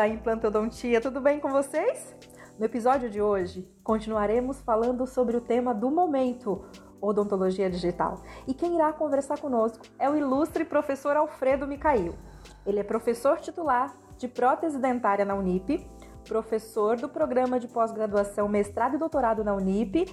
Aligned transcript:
da 0.00 0.08
implantodontia, 0.08 0.98
tudo 0.98 1.20
bem 1.20 1.38
com 1.38 1.50
vocês? 1.50 2.16
No 2.58 2.64
episódio 2.64 3.10
de 3.10 3.20
hoje, 3.20 3.68
continuaremos 3.84 4.58
falando 4.62 5.06
sobre 5.06 5.36
o 5.36 5.42
tema 5.42 5.74
do 5.74 5.90
momento, 5.90 6.64
odontologia 7.02 7.68
digital. 7.68 8.24
E 8.48 8.54
quem 8.54 8.76
irá 8.76 8.94
conversar 8.94 9.38
conosco 9.38 9.84
é 9.98 10.08
o 10.08 10.16
ilustre 10.16 10.64
professor 10.64 11.18
Alfredo 11.18 11.66
Micail. 11.66 12.14
Ele 12.64 12.80
é 12.80 12.82
professor 12.82 13.38
titular 13.40 13.94
de 14.16 14.26
prótese 14.26 14.78
dentária 14.78 15.26
na 15.26 15.34
Unip, 15.34 15.86
professor 16.26 16.96
do 16.96 17.06
programa 17.06 17.60
de 17.60 17.68
pós-graduação 17.68 18.48
mestrado 18.48 18.94
e 18.94 18.98
doutorado 18.98 19.44
na 19.44 19.54
Unip 19.54 20.06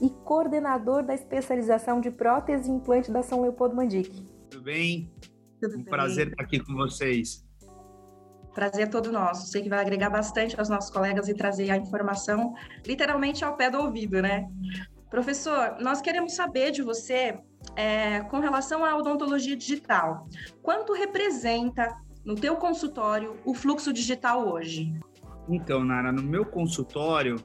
e 0.00 0.08
coordenador 0.24 1.02
da 1.02 1.12
especialização 1.12 2.00
de 2.00 2.10
prótese 2.10 2.70
e 2.70 2.72
implante 2.72 3.12
da 3.12 3.22
São 3.22 3.42
Leopoldo 3.42 3.76
Mandique. 3.76 4.26
Tudo 4.48 4.64
bem? 4.64 5.12
Tudo 5.60 5.74
um 5.74 5.82
bem. 5.82 5.84
prazer 5.84 6.28
estar 6.28 6.42
aqui 6.42 6.60
com 6.60 6.72
vocês. 6.72 7.44
Prazer 8.54 8.84
é 8.84 8.86
todo 8.86 9.10
nosso. 9.10 9.48
Sei 9.48 9.62
que 9.62 9.68
vai 9.68 9.80
agregar 9.80 10.10
bastante 10.10 10.58
aos 10.58 10.68
nossos 10.68 10.90
colegas 10.90 11.28
e 11.28 11.34
trazer 11.34 11.70
a 11.70 11.76
informação 11.76 12.54
literalmente 12.86 13.44
ao 13.44 13.56
pé 13.56 13.68
do 13.68 13.78
ouvido, 13.78 14.22
né? 14.22 14.48
Professor, 15.10 15.76
nós 15.80 16.00
queremos 16.00 16.34
saber 16.34 16.70
de 16.70 16.82
você 16.82 17.38
é, 17.76 18.20
com 18.22 18.38
relação 18.38 18.84
à 18.84 18.96
odontologia 18.96 19.56
digital. 19.56 20.28
Quanto 20.62 20.92
representa 20.92 21.96
no 22.24 22.34
teu 22.34 22.56
consultório 22.56 23.36
o 23.44 23.54
fluxo 23.54 23.92
digital 23.92 24.48
hoje? 24.48 24.92
Então, 25.48 25.84
Nara, 25.84 26.10
no 26.10 26.22
meu 26.22 26.44
consultório, 26.44 27.36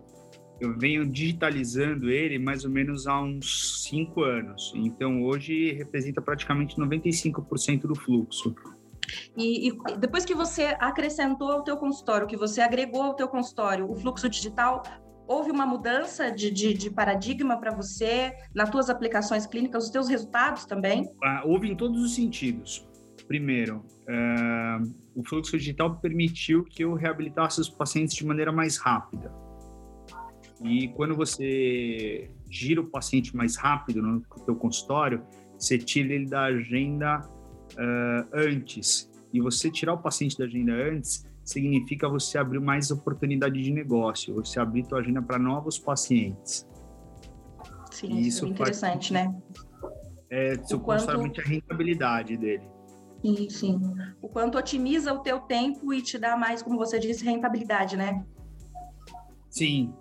eu 0.59 0.77
venho 0.77 1.05
digitalizando 1.05 2.09
ele 2.09 2.37
mais 2.37 2.65
ou 2.65 2.71
menos 2.71 3.07
há 3.07 3.21
uns 3.21 3.83
cinco 3.83 4.23
anos. 4.23 4.73
Então, 4.75 5.23
hoje 5.23 5.71
representa 5.73 6.21
praticamente 6.21 6.75
95% 6.75 7.81
do 7.81 7.95
fluxo. 7.95 8.53
E, 9.37 9.69
e, 9.69 9.97
depois 9.97 10.25
que 10.25 10.33
você 10.33 10.75
acrescentou 10.79 11.51
ao 11.51 11.63
teu 11.63 11.77
consultório, 11.77 12.27
que 12.27 12.37
você 12.37 12.61
agregou 12.61 13.01
ao 13.03 13.13
teu 13.13 13.27
consultório 13.27 13.89
o 13.89 13.95
fluxo 13.95 14.29
digital, 14.29 14.83
houve 15.27 15.51
uma 15.51 15.65
mudança 15.65 16.31
de, 16.31 16.49
de, 16.49 16.73
de 16.73 16.89
paradigma 16.89 17.59
para 17.59 17.71
você 17.71 18.33
nas 18.53 18.69
tuas 18.69 18.89
aplicações 18.89 19.45
clínicas, 19.45 19.85
os 19.85 19.89
teus 19.91 20.07
resultados 20.07 20.65
também? 20.65 21.07
Ah, 21.23 21.43
houve 21.45 21.69
em 21.69 21.75
todos 21.75 22.01
os 22.01 22.15
sentidos. 22.15 22.87
Primeiro, 23.27 23.85
uh, 24.07 24.91
o 25.15 25.23
fluxo 25.23 25.55
digital 25.55 25.95
permitiu 25.97 26.63
que 26.63 26.83
eu 26.83 26.95
reabilitasse 26.95 27.61
os 27.61 27.69
pacientes 27.69 28.15
de 28.15 28.25
maneira 28.25 28.51
mais 28.51 28.77
rápida. 28.77 29.31
E 30.63 30.87
quando 30.89 31.15
você 31.15 32.31
gira 32.49 32.81
o 32.81 32.87
paciente 32.87 33.35
mais 33.35 33.55
rápido 33.55 34.01
no 34.01 34.21
teu 34.45 34.55
consultório, 34.55 35.23
você 35.57 35.77
tira 35.77 36.13
ele 36.13 36.25
da 36.25 36.45
agenda 36.45 37.21
uh, 37.79 38.27
antes. 38.33 39.09
E 39.33 39.39
você 39.39 39.71
tirar 39.71 39.93
o 39.93 39.97
paciente 39.97 40.37
da 40.37 40.45
agenda 40.45 40.73
antes 40.73 41.25
significa 41.43 42.07
você 42.07 42.37
abrir 42.37 42.59
mais 42.59 42.91
oportunidade 42.91 43.61
de 43.61 43.71
negócio, 43.71 44.35
você 44.35 44.59
abrir 44.59 44.85
tua 44.85 44.99
agenda 44.99 45.21
para 45.21 45.39
novos 45.39 45.79
pacientes. 45.79 46.67
Sim, 47.91 48.13
e 48.13 48.27
isso 48.27 48.45
é 48.45 48.49
interessante, 48.49 49.13
faz, 49.13 49.27
né? 49.27 49.41
É, 50.29 50.53
o 50.71 50.79
quanto... 50.79 51.09
a 51.09 51.43
rentabilidade 51.43 52.37
dele. 52.37 52.69
Sim, 53.21 53.49
sim. 53.49 53.81
O 54.21 54.29
quanto 54.29 54.57
otimiza 54.57 55.11
o 55.13 55.19
teu 55.19 55.39
tempo 55.41 55.93
e 55.93 56.01
te 56.01 56.17
dá 56.17 56.37
mais, 56.37 56.61
como 56.61 56.77
você 56.77 56.99
disse, 56.99 57.25
rentabilidade, 57.25 57.97
né? 57.97 58.23
Sim. 59.49 59.93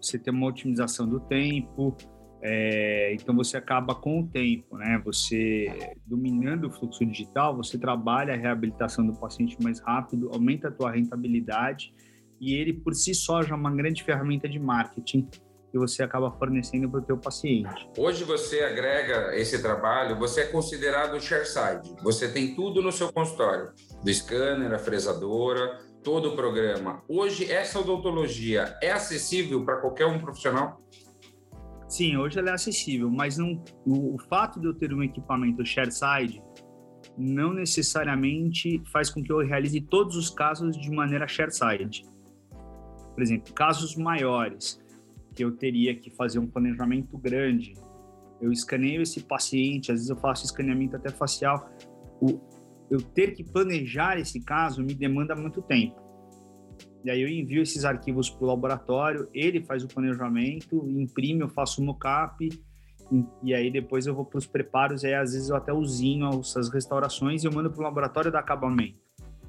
Você 0.00 0.18
tem 0.18 0.32
uma 0.32 0.46
otimização 0.46 1.08
do 1.08 1.20
tempo, 1.20 1.96
é, 2.42 3.14
então 3.14 3.34
você 3.34 3.56
acaba 3.56 3.94
com 3.94 4.20
o 4.20 4.26
tempo, 4.26 4.76
né? 4.76 5.00
Você 5.04 5.94
dominando 6.06 6.68
o 6.68 6.70
fluxo 6.70 7.04
digital, 7.04 7.56
você 7.56 7.78
trabalha 7.78 8.34
a 8.34 8.36
reabilitação 8.36 9.06
do 9.06 9.14
paciente 9.14 9.56
mais 9.62 9.80
rápido, 9.80 10.30
aumenta 10.32 10.68
a 10.68 10.70
tua 10.70 10.90
rentabilidade 10.90 11.92
e 12.40 12.54
ele 12.54 12.72
por 12.72 12.94
si 12.94 13.14
só 13.14 13.42
já 13.42 13.54
é 13.54 13.58
uma 13.58 13.70
grande 13.70 14.02
ferramenta 14.02 14.48
de 14.48 14.58
marketing 14.58 15.28
que 15.70 15.78
você 15.78 16.02
acaba 16.02 16.32
fornecendo 16.32 16.90
para 16.90 17.00
o 17.00 17.02
teu 17.02 17.16
paciente. 17.16 17.88
Hoje 17.96 18.24
você 18.24 18.60
agrega 18.60 19.36
esse 19.36 19.62
trabalho, 19.62 20.18
você 20.18 20.40
é 20.40 20.46
considerado 20.46 21.20
chairside. 21.20 21.94
Você 22.02 22.28
tem 22.32 22.54
tudo 22.56 22.82
no 22.82 22.90
seu 22.90 23.12
consultório, 23.12 23.70
do 24.02 24.12
scanner, 24.12 24.72
a 24.72 24.78
fresadora, 24.78 25.78
todo 26.02 26.30
o 26.30 26.36
programa. 26.36 27.02
Hoje 27.06 27.50
essa 27.52 27.78
odontologia 27.78 28.76
é 28.82 28.90
acessível 28.90 29.64
para 29.64 29.76
qualquer 29.76 30.06
um 30.06 30.18
profissional? 30.18 30.80
Sim, 31.90 32.16
hoje 32.16 32.38
ela 32.38 32.50
é 32.50 32.52
acessível, 32.52 33.10
mas 33.10 33.36
não, 33.36 33.60
o, 33.84 34.14
o 34.14 34.18
fato 34.28 34.60
de 34.60 34.66
eu 34.68 34.72
ter 34.72 34.94
um 34.94 35.02
equipamento 35.02 35.66
chairside 35.66 36.40
não 37.18 37.52
necessariamente 37.52 38.80
faz 38.92 39.10
com 39.10 39.20
que 39.20 39.32
eu 39.32 39.38
realize 39.38 39.80
todos 39.80 40.14
os 40.14 40.30
casos 40.30 40.78
de 40.78 40.88
maneira 40.88 41.26
chairside. 41.26 42.04
Por 43.12 43.20
exemplo, 43.20 43.52
casos 43.52 43.96
maiores 43.96 44.80
que 45.34 45.44
eu 45.44 45.50
teria 45.56 45.92
que 45.96 46.10
fazer 46.10 46.38
um 46.38 46.46
planejamento 46.46 47.18
grande. 47.18 47.74
Eu 48.40 48.52
escaneio 48.52 49.02
esse 49.02 49.24
paciente, 49.24 49.90
às 49.90 49.98
vezes 49.98 50.10
eu 50.10 50.16
faço 50.16 50.44
escaneamento 50.44 50.94
até 50.94 51.10
facial. 51.10 51.68
O, 52.20 52.40
eu 52.88 53.00
ter 53.00 53.32
que 53.32 53.42
planejar 53.42 54.16
esse 54.16 54.40
caso 54.40 54.80
me 54.80 54.94
demanda 54.94 55.34
muito 55.34 55.60
tempo. 55.60 56.00
E 57.04 57.10
aí 57.10 57.22
eu 57.22 57.28
envio 57.28 57.62
esses 57.62 57.84
arquivos 57.84 58.28
para 58.28 58.44
o 58.44 58.46
laboratório, 58.46 59.28
ele 59.32 59.62
faz 59.62 59.82
o 59.82 59.88
planejamento, 59.88 60.86
imprime, 60.88 61.40
eu 61.40 61.48
faço 61.48 61.80
o 61.80 61.84
mockup, 61.84 62.48
e 63.42 63.54
aí 63.54 63.70
depois 63.70 64.06
eu 64.06 64.14
vou 64.14 64.24
para 64.24 64.38
os 64.38 64.46
preparos, 64.46 65.02
e 65.02 65.08
aí 65.08 65.14
às 65.14 65.32
vezes 65.32 65.48
eu 65.48 65.56
até 65.56 65.72
usinho 65.72 66.28
essas 66.40 66.68
restaurações 66.68 67.42
e 67.42 67.46
eu 67.46 67.52
mando 67.52 67.70
para 67.70 67.80
o 67.80 67.82
laboratório 67.82 68.30
dar 68.30 68.40
acabamento, 68.40 68.98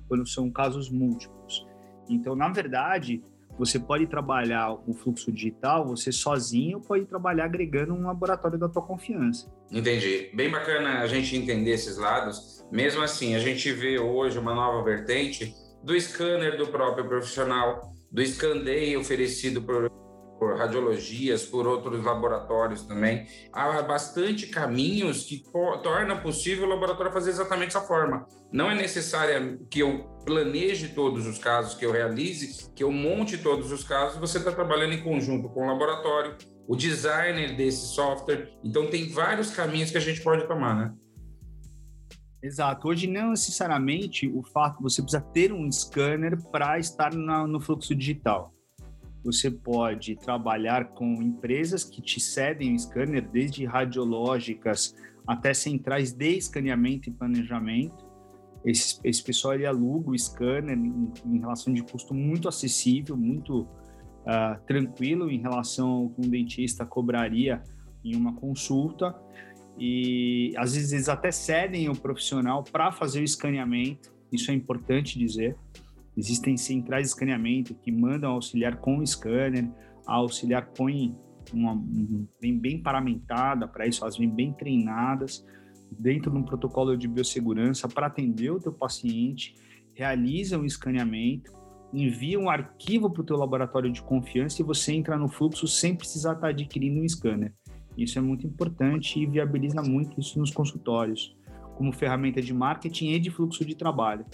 quando 0.08 0.28
são 0.28 0.50
casos 0.50 0.90
múltiplos. 0.90 1.68
Então, 2.10 2.36
na 2.36 2.50
verdade, 2.50 3.24
você 3.58 3.78
pode 3.78 4.08
trabalhar 4.08 4.76
com 4.78 4.94
fluxo 4.94 5.32
digital, 5.32 5.86
você 5.86 6.12
sozinho 6.12 6.80
pode 6.80 7.06
trabalhar 7.06 7.46
agregando 7.46 7.94
um 7.94 8.04
laboratório 8.08 8.58
da 8.58 8.68
tua 8.68 8.82
confiança. 8.82 9.54
Entendi. 9.72 10.30
Bem 10.34 10.50
bacana 10.50 11.00
a 11.02 11.08
gente 11.08 11.36
entender 11.36 11.72
esses 11.72 11.98
lados. 11.98 12.66
Mesmo 12.72 13.04
assim, 13.04 13.36
a 13.36 13.40
gente 13.40 13.72
vê 13.72 14.00
hoje 14.00 14.40
uma 14.40 14.56
nova 14.56 14.84
vertente 14.84 15.54
do 15.84 16.00
scanner 16.00 16.58
do 16.58 16.68
próprio 16.68 17.08
profissional, 17.08 17.82
do 18.12 18.26
scan 18.26 18.58
day 18.58 18.96
oferecido 18.98 19.62
por 19.62 19.90
por 20.42 20.58
radiologias, 20.58 21.46
por 21.46 21.68
outros 21.68 22.04
laboratórios 22.04 22.82
também. 22.82 23.28
Há 23.54 23.80
bastante 23.84 24.48
caminhos 24.48 25.26
que 25.26 25.44
torna 25.84 26.16
possível 26.16 26.66
o 26.66 26.70
laboratório 26.70 27.14
fazer 27.14 27.30
exatamente 27.30 27.68
dessa 27.68 27.82
forma. 27.82 28.26
Não 28.52 28.72
é 28.72 28.74
necessário 28.74 29.60
que 29.70 29.82
eu 29.82 30.04
planeje 30.26 30.96
todos 30.96 31.28
os 31.28 31.38
casos, 31.38 31.76
que 31.76 31.86
eu 31.86 31.92
realize, 31.92 32.72
que 32.76 32.84
eu 32.84 32.92
monte 32.92 33.38
todos 33.38 33.72
os 33.72 33.84
casos. 33.84 34.18
Você 34.18 34.40
está 34.40 34.52
trabalhando 34.52 34.94
em 34.94 35.04
conjunto 35.04 35.48
com 35.48 35.64
o 35.64 35.68
laboratório, 35.68 36.36
o 36.68 36.76
designer 36.76 37.56
desse 37.56 37.94
software. 37.94 38.50
Então, 38.64 38.88
tem 38.88 39.10
vários 39.10 39.52
caminhos 39.52 39.92
que 39.92 39.98
a 40.00 40.02
gente 40.02 40.24
pode 40.24 40.48
tomar, 40.48 40.76
né? 40.76 40.92
Exato. 42.44 42.88
Hoje, 42.88 43.08
não 43.08 43.32
necessariamente 43.32 44.28
o 44.28 44.42
fato 44.42 44.82
você 44.82 45.02
precisa 45.02 45.22
ter 45.22 45.54
um 45.54 45.72
scanner 45.72 46.42
para 46.50 46.80
estar 46.80 47.14
na, 47.14 47.46
no 47.46 47.60
fluxo 47.60 47.94
digital 47.94 48.54
você 49.24 49.52
pode 49.52 50.16
trabalhar 50.16 50.90
com 50.90 51.22
empresas 51.22 51.84
que 51.84 52.02
te 52.02 52.20
cedem 52.20 52.74
o 52.74 52.80
scanner, 52.80 53.28
desde 53.30 53.66
radiológicas 53.66 54.96
até 55.28 55.54
centrais 55.54 56.12
de 56.12 56.38
escaneamento 56.38 57.10
e 57.10 57.14
planejamento. 57.14 58.10
Esse, 58.66 59.00
esse 59.04 59.24
pessoal 59.24 59.54
ele 59.54 59.66
aluga 59.66 60.12
o 60.12 60.18
scanner 60.18 60.78
em, 60.78 61.12
em 61.26 61.40
relação 61.40 61.74
de 61.74 61.84
custo 61.84 62.14
muito 62.14 62.48
acessível, 62.48 63.16
muito 63.16 63.62
uh, 63.62 64.60
tranquilo 64.66 65.30
em 65.30 65.40
relação 65.40 65.90
ao 65.90 66.10
que 66.10 66.26
um 66.26 66.30
dentista 66.30 66.86
cobraria 66.86 67.62
em 68.04 68.16
uma 68.16 68.34
consulta. 68.34 69.16
E 69.84 70.54
às 70.58 70.76
vezes 70.76 70.92
eles 70.92 71.10
até 71.10 71.32
cedem 71.32 71.90
o 71.90 71.96
profissional 71.96 72.64
para 72.64 72.92
fazer 72.92 73.22
o 73.22 73.24
escaneamento, 73.24 74.14
isso 74.32 74.52
é 74.52 74.54
importante 74.54 75.18
dizer. 75.18 75.58
Existem 76.16 76.56
centrais 76.56 77.08
de 77.08 77.14
escaneamento 77.14 77.74
que 77.74 77.92
mandam 77.92 78.34
auxiliar 78.34 78.76
com 78.76 79.00
o 79.00 79.08
scanner, 79.08 79.68
a 80.06 80.14
auxiliar 80.14 80.68
põe 80.68 81.16
uma, 81.52 81.74
um, 81.74 82.28
vem 82.40 82.60
bem 82.60 82.80
paramentada 82.80 83.68
para 83.68 83.88
isso, 83.88 84.04
elas 84.04 84.20
vêm 84.20 84.30
bem 84.30 84.54
treinadas 84.54 85.44
dentro 85.90 86.30
de 86.30 86.38
um 86.38 86.44
protocolo 86.44 86.96
de 86.96 87.08
biossegurança 87.08 87.88
para 87.88 88.06
atender 88.06 88.52
o 88.52 88.60
teu 88.60 88.72
paciente, 88.72 89.56
realizam 89.96 90.62
o 90.62 90.66
escaneamento, 90.66 91.52
enviam 91.92 92.44
um 92.44 92.50
arquivo 92.52 93.10
para 93.10 93.24
o 93.24 93.26
teu 93.26 93.36
laboratório 93.36 93.92
de 93.92 94.04
confiança 94.04 94.62
e 94.62 94.66
você 94.66 94.94
entra 94.94 95.18
no 95.18 95.28
fluxo 95.28 95.68
sem 95.68 95.96
precisar 95.96 96.34
estar 96.34 96.42
tá 96.42 96.50
adquirindo 96.50 97.02
um 97.02 97.10
scanner. 97.10 97.52
Isso 97.98 98.18
é 98.18 98.22
muito 98.22 98.48
importante 98.48 99.20
e 99.20 99.26
viabiliza 99.26 99.82
muito 99.82 100.20
isso 100.20 100.40
nos 100.40 100.52
consultórios, 100.52 101.36
como 101.76 101.92
ferramenta 101.92 102.42
de 102.42 102.54
marketing 102.54 103.12
e 103.12 103.20
de 103.20 103.30
fluxo 103.30 103.66
de 103.66 103.76
trabalho. 103.76 104.26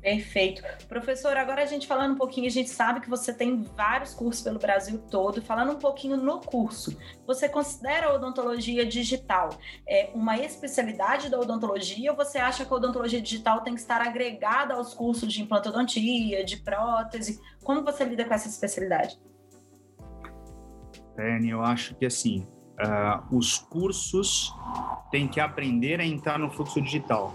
Perfeito. 0.00 0.62
Professor, 0.88 1.36
agora 1.36 1.62
a 1.62 1.66
gente 1.66 1.86
falando 1.86 2.12
um 2.12 2.16
pouquinho, 2.16 2.46
a 2.46 2.50
gente 2.50 2.70
sabe 2.70 3.00
que 3.00 3.10
você 3.10 3.32
tem 3.32 3.62
vários 3.76 4.14
cursos 4.14 4.42
pelo 4.42 4.58
Brasil 4.58 4.98
todo. 5.10 5.42
Falando 5.42 5.72
um 5.72 5.78
pouquinho 5.78 6.16
no 6.16 6.40
curso, 6.40 6.96
você 7.26 7.48
considera 7.48 8.06
a 8.06 8.14
odontologia 8.14 8.86
digital 8.86 9.50
é, 9.86 10.10
uma 10.14 10.38
especialidade 10.38 11.28
da 11.28 11.38
odontologia 11.38 12.12
ou 12.12 12.16
você 12.16 12.38
acha 12.38 12.64
que 12.64 12.72
a 12.72 12.76
odontologia 12.76 13.20
digital 13.20 13.60
tem 13.62 13.74
que 13.74 13.80
estar 13.80 14.00
agregada 14.00 14.74
aos 14.74 14.94
cursos 14.94 15.32
de 15.32 15.42
implantodontia, 15.42 16.44
de 16.44 16.58
prótese? 16.58 17.40
Como 17.64 17.82
você 17.82 18.04
lida 18.04 18.24
com 18.24 18.34
essa 18.34 18.48
especialidade? 18.48 19.18
Eu 21.48 21.62
acho 21.62 21.94
que 21.96 22.06
assim, 22.06 22.46
uh, 22.80 23.36
os 23.36 23.58
cursos 23.58 24.54
têm 25.10 25.26
que 25.26 25.40
aprender 25.40 26.00
a 26.00 26.04
entrar 26.04 26.38
no 26.38 26.50
fluxo 26.50 26.80
digital 26.80 27.34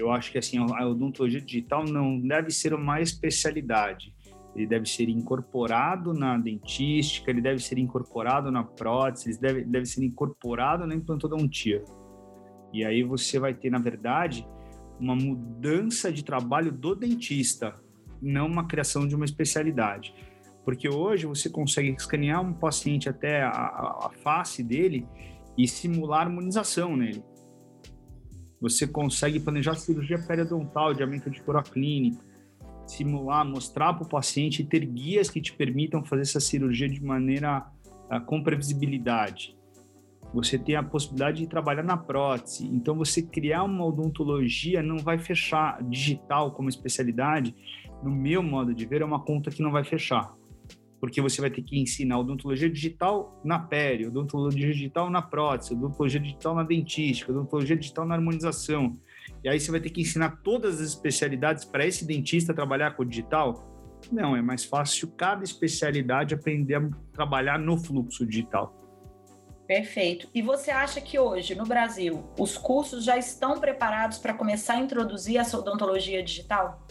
eu 0.00 0.10
acho 0.10 0.30
que 0.30 0.38
assim 0.38 0.58
a 0.58 0.86
odontologia 0.86 1.40
digital 1.40 1.84
não 1.84 2.18
deve 2.20 2.50
ser 2.50 2.72
uma 2.72 3.00
especialidade. 3.00 4.14
Ele 4.54 4.66
deve 4.66 4.88
ser 4.88 5.08
incorporado 5.08 6.12
na 6.12 6.36
dentística, 6.36 7.30
ele 7.30 7.40
deve 7.40 7.62
ser 7.62 7.78
incorporado 7.78 8.50
na 8.50 8.64
prótese, 8.64 9.30
ele 9.30 9.38
deve, 9.38 9.64
deve 9.64 9.86
ser 9.86 10.04
incorporado 10.04 10.86
na 10.86 10.94
implantodontia. 10.94 11.84
E 12.72 12.84
aí 12.84 13.02
você 13.02 13.38
vai 13.38 13.54
ter, 13.54 13.70
na 13.70 13.78
verdade, 13.78 14.46
uma 14.98 15.14
mudança 15.14 16.12
de 16.12 16.24
trabalho 16.24 16.72
do 16.72 16.94
dentista, 16.94 17.78
não 18.20 18.46
uma 18.46 18.66
criação 18.66 19.06
de 19.06 19.14
uma 19.14 19.24
especialidade. 19.24 20.14
Porque 20.68 20.86
hoje 20.86 21.24
você 21.24 21.48
consegue 21.48 21.88
escanear 21.92 22.42
um 22.42 22.52
paciente 22.52 23.08
até 23.08 23.40
a, 23.40 23.48
a 23.48 24.10
face 24.22 24.62
dele 24.62 25.08
e 25.56 25.66
simular 25.66 26.26
harmonização 26.26 26.94
nele. 26.94 27.24
Você 28.60 28.86
consegue 28.86 29.40
planejar 29.40 29.76
cirurgia 29.76 30.18
periodontal, 30.18 30.92
de 30.92 31.02
aumento 31.02 31.30
de 31.30 31.42
clínica, 31.72 32.22
simular, 32.86 33.46
mostrar 33.46 33.94
para 33.94 34.04
o 34.04 34.08
paciente 34.10 34.60
e 34.60 34.66
ter 34.66 34.84
guias 34.84 35.30
que 35.30 35.40
te 35.40 35.54
permitam 35.54 36.04
fazer 36.04 36.20
essa 36.20 36.38
cirurgia 36.38 36.86
de 36.86 37.02
maneira 37.02 37.66
uh, 38.12 38.20
com 38.26 38.42
previsibilidade. 38.42 39.56
Você 40.34 40.58
tem 40.58 40.76
a 40.76 40.82
possibilidade 40.82 41.38
de 41.38 41.46
trabalhar 41.46 41.82
na 41.82 41.96
prótese. 41.96 42.66
Então, 42.66 42.94
você 42.94 43.22
criar 43.22 43.62
uma 43.62 43.86
odontologia 43.86 44.82
não 44.82 44.98
vai 44.98 45.18
fechar 45.18 45.82
digital 45.84 46.52
como 46.52 46.68
especialidade. 46.68 47.56
No 48.02 48.10
meu 48.10 48.42
modo 48.42 48.74
de 48.74 48.84
ver, 48.84 49.00
é 49.00 49.04
uma 49.06 49.24
conta 49.24 49.50
que 49.50 49.62
não 49.62 49.72
vai 49.72 49.82
fechar 49.82 50.36
porque 51.00 51.20
você 51.20 51.40
vai 51.40 51.50
ter 51.50 51.62
que 51.62 51.78
ensinar 51.78 52.18
odontologia 52.18 52.68
digital 52.68 53.40
na 53.44 53.58
pele, 53.58 54.06
odontologia 54.06 54.72
digital 54.72 55.10
na 55.10 55.22
prótese, 55.22 55.74
odontologia 55.74 56.20
digital 56.20 56.54
na 56.54 56.62
dentística, 56.62 57.32
odontologia 57.32 57.76
digital 57.76 58.06
na 58.06 58.14
harmonização. 58.14 58.98
E 59.42 59.48
aí 59.48 59.60
você 59.60 59.70
vai 59.70 59.80
ter 59.80 59.90
que 59.90 60.00
ensinar 60.00 60.40
todas 60.42 60.80
as 60.80 60.88
especialidades 60.88 61.64
para 61.64 61.86
esse 61.86 62.04
dentista 62.04 62.54
trabalhar 62.54 62.92
com 62.92 63.02
o 63.02 63.06
digital? 63.06 63.68
Não, 64.10 64.36
é 64.36 64.42
mais 64.42 64.64
fácil 64.64 65.08
cada 65.16 65.44
especialidade 65.44 66.34
aprender 66.34 66.76
a 66.76 66.88
trabalhar 67.12 67.58
no 67.58 67.76
fluxo 67.76 68.26
digital. 68.26 68.74
Perfeito. 69.66 70.30
E 70.34 70.40
você 70.40 70.70
acha 70.70 70.98
que 70.98 71.18
hoje, 71.18 71.54
no 71.54 71.66
Brasil, 71.66 72.24
os 72.38 72.56
cursos 72.56 73.04
já 73.04 73.18
estão 73.18 73.60
preparados 73.60 74.16
para 74.16 74.32
começar 74.32 74.74
a 74.74 74.80
introduzir 74.80 75.36
essa 75.36 75.58
odontologia 75.58 76.22
digital? 76.22 76.86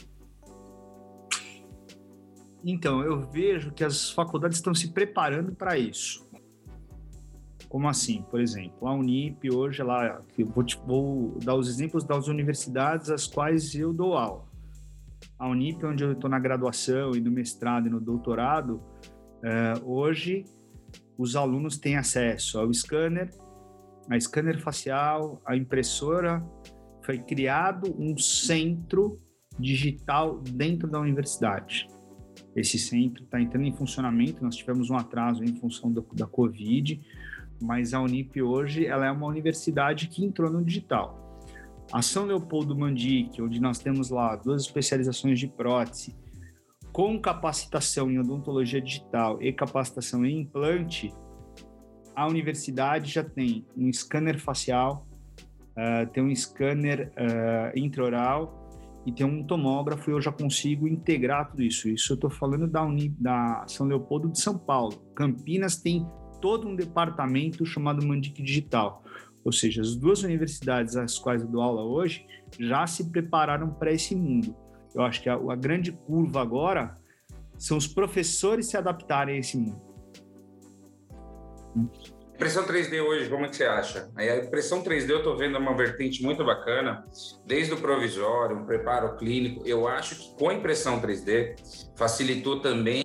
Então, 2.69 3.01
eu 3.01 3.21
vejo 3.21 3.71
que 3.71 3.81
as 3.81 4.11
faculdades 4.11 4.57
estão 4.57 4.75
se 4.75 4.89
preparando 4.89 5.55
para 5.55 5.77
isso. 5.77 6.29
Como 7.69 7.87
assim? 7.87 8.25
Por 8.29 8.41
exemplo, 8.41 8.85
a 8.85 8.93
Unip 8.93 9.49
hoje, 9.49 9.81
lá, 9.81 10.21
vou, 10.37 10.65
vou 10.85 11.39
dar 11.41 11.55
os 11.55 11.69
exemplos 11.69 12.03
das 12.03 12.27
universidades 12.27 13.09
às 13.09 13.25
quais 13.25 13.73
eu 13.73 13.93
dou 13.93 14.17
aula. 14.17 14.43
A 15.39 15.47
Unip, 15.47 15.85
onde 15.85 16.03
eu 16.03 16.11
estou 16.11 16.29
na 16.29 16.39
graduação 16.39 17.15
e 17.15 17.21
no 17.21 17.31
mestrado 17.31 17.87
e 17.87 17.89
no 17.89 18.01
doutorado, 18.01 18.83
é, 19.41 19.75
hoje 19.85 20.43
os 21.17 21.37
alunos 21.37 21.77
têm 21.77 21.95
acesso 21.95 22.59
ao 22.59 22.73
scanner, 22.73 23.29
a 24.09 24.19
scanner 24.19 24.59
facial, 24.59 25.41
a 25.45 25.55
impressora. 25.55 26.45
Foi 27.01 27.17
criado 27.17 27.95
um 27.97 28.17
centro 28.17 29.17
digital 29.57 30.41
dentro 30.41 30.89
da 30.89 30.99
universidade. 30.99 31.87
Esse 32.55 32.79
centro 32.79 33.23
está 33.23 33.39
entrando 33.39 33.65
em 33.65 33.73
funcionamento, 33.73 34.43
nós 34.43 34.55
tivemos 34.55 34.89
um 34.89 34.95
atraso 34.95 35.43
em 35.43 35.55
função 35.55 35.91
do, 35.91 36.05
da 36.13 36.25
Covid, 36.25 36.99
mas 37.61 37.93
a 37.93 38.01
Unip 38.01 38.41
hoje 38.41 38.85
ela 38.85 39.05
é 39.05 39.11
uma 39.11 39.27
universidade 39.27 40.07
que 40.07 40.23
entrou 40.23 40.51
no 40.51 40.63
digital. 40.63 41.23
A 41.91 42.01
São 42.01 42.25
Leopoldo 42.25 42.75
Mandic, 42.75 43.41
onde 43.41 43.61
nós 43.61 43.79
temos 43.79 44.09
lá 44.09 44.35
duas 44.35 44.63
especializações 44.63 45.39
de 45.39 45.47
prótese, 45.47 46.15
com 46.91 47.19
capacitação 47.19 48.09
em 48.09 48.19
odontologia 48.19 48.81
digital 48.81 49.41
e 49.41 49.53
capacitação 49.53 50.25
em 50.25 50.41
implante, 50.41 51.13
a 52.15 52.27
universidade 52.27 53.11
já 53.11 53.23
tem 53.23 53.65
um 53.77 53.93
scanner 53.93 54.39
facial, 54.39 55.07
uh, 55.71 56.07
tem 56.11 56.23
um 56.23 56.35
scanner 56.35 57.11
uh, 57.15 57.77
intraoral 57.77 58.66
e 59.07 59.11
tem 59.13 59.25
um 59.25 59.41
tomógrafo 59.41 60.09
e 60.09 60.13
eu 60.13 60.19
já 60.19 60.33
consigo 60.33 60.85
integrar 60.85 61.49
tudo 61.49 61.63
isso. 61.63 61.87
Isso 61.87 62.11
eu 62.11 62.15
estou 62.15 62.29
falando 62.29 62.67
da, 62.67 62.83
Uni, 62.83 63.07
da 63.17 63.63
São 63.65 63.87
Leopoldo 63.87 64.27
de 64.27 64.37
São 64.37 64.57
Paulo. 64.57 64.97
Campinas 65.15 65.77
tem 65.77 66.05
todo 66.41 66.67
um 66.67 66.75
departamento 66.75 67.65
chamado 67.65 68.05
Mandic 68.05 68.43
Digital. 68.43 69.01
Ou 69.45 69.53
seja, 69.53 69.81
as 69.81 69.95
duas 69.95 70.23
universidades 70.23 70.97
às 70.97 71.17
quais 71.17 71.41
eu 71.41 71.47
dou 71.47 71.61
aula 71.61 71.83
hoje 71.83 72.27
já 72.59 72.85
se 72.85 73.09
prepararam 73.09 73.69
para 73.69 73.93
esse 73.93 74.13
mundo. 74.13 74.53
Eu 74.93 75.03
acho 75.03 75.23
que 75.23 75.29
a, 75.29 75.35
a 75.35 75.55
grande 75.55 75.93
curva 75.93 76.41
agora 76.41 76.97
são 77.57 77.77
os 77.77 77.87
professores 77.87 78.67
se 78.67 78.75
adaptarem 78.75 79.37
a 79.37 79.39
esse 79.39 79.57
mundo. 79.57 79.81
Impressão 82.37 82.67
3D 82.67 83.01
hoje, 83.01 83.31
como 83.31 83.45
é 83.45 83.49
que 83.49 83.55
você 83.55 83.63
acha? 83.63 84.11
A 84.15 84.37
impressão 84.37 84.83
3D 84.83 85.09
eu 85.09 85.17
estou 85.17 85.35
vendo 85.35 85.57
uma 85.57 85.75
vertente 85.75 86.21
muito 86.21 86.45
bacana, 86.45 87.03
desde 87.47 87.73
o 87.73 87.77
provisório, 87.77 88.55
um 88.55 88.63
preparo 88.63 89.17
clínico. 89.17 89.63
Eu 89.65 89.87
acho 89.87 90.15
que 90.15 90.35
com 90.35 90.49
a 90.49 90.53
impressão 90.53 91.01
3D 91.01 91.55
facilitou 91.97 92.59
também 92.59 93.03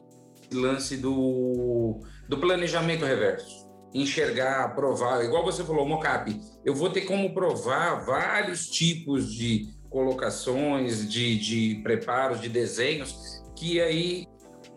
o 0.52 0.58
lance 0.58 0.98
do, 0.98 1.98
do 2.28 2.36
planejamento 2.36 3.06
reverso. 3.06 3.66
Enxergar, 3.94 4.74
provar, 4.74 5.24
igual 5.24 5.42
você 5.42 5.64
falou, 5.64 5.88
mocap. 5.88 6.38
Eu 6.62 6.74
vou 6.74 6.90
ter 6.90 7.00
como 7.00 7.32
provar 7.32 8.04
vários 8.04 8.66
tipos 8.68 9.32
de 9.32 9.66
colocações, 9.88 11.10
de, 11.10 11.38
de 11.38 11.80
preparos, 11.82 12.38
de 12.38 12.50
desenhos, 12.50 13.42
que 13.56 13.80
aí 13.80 14.26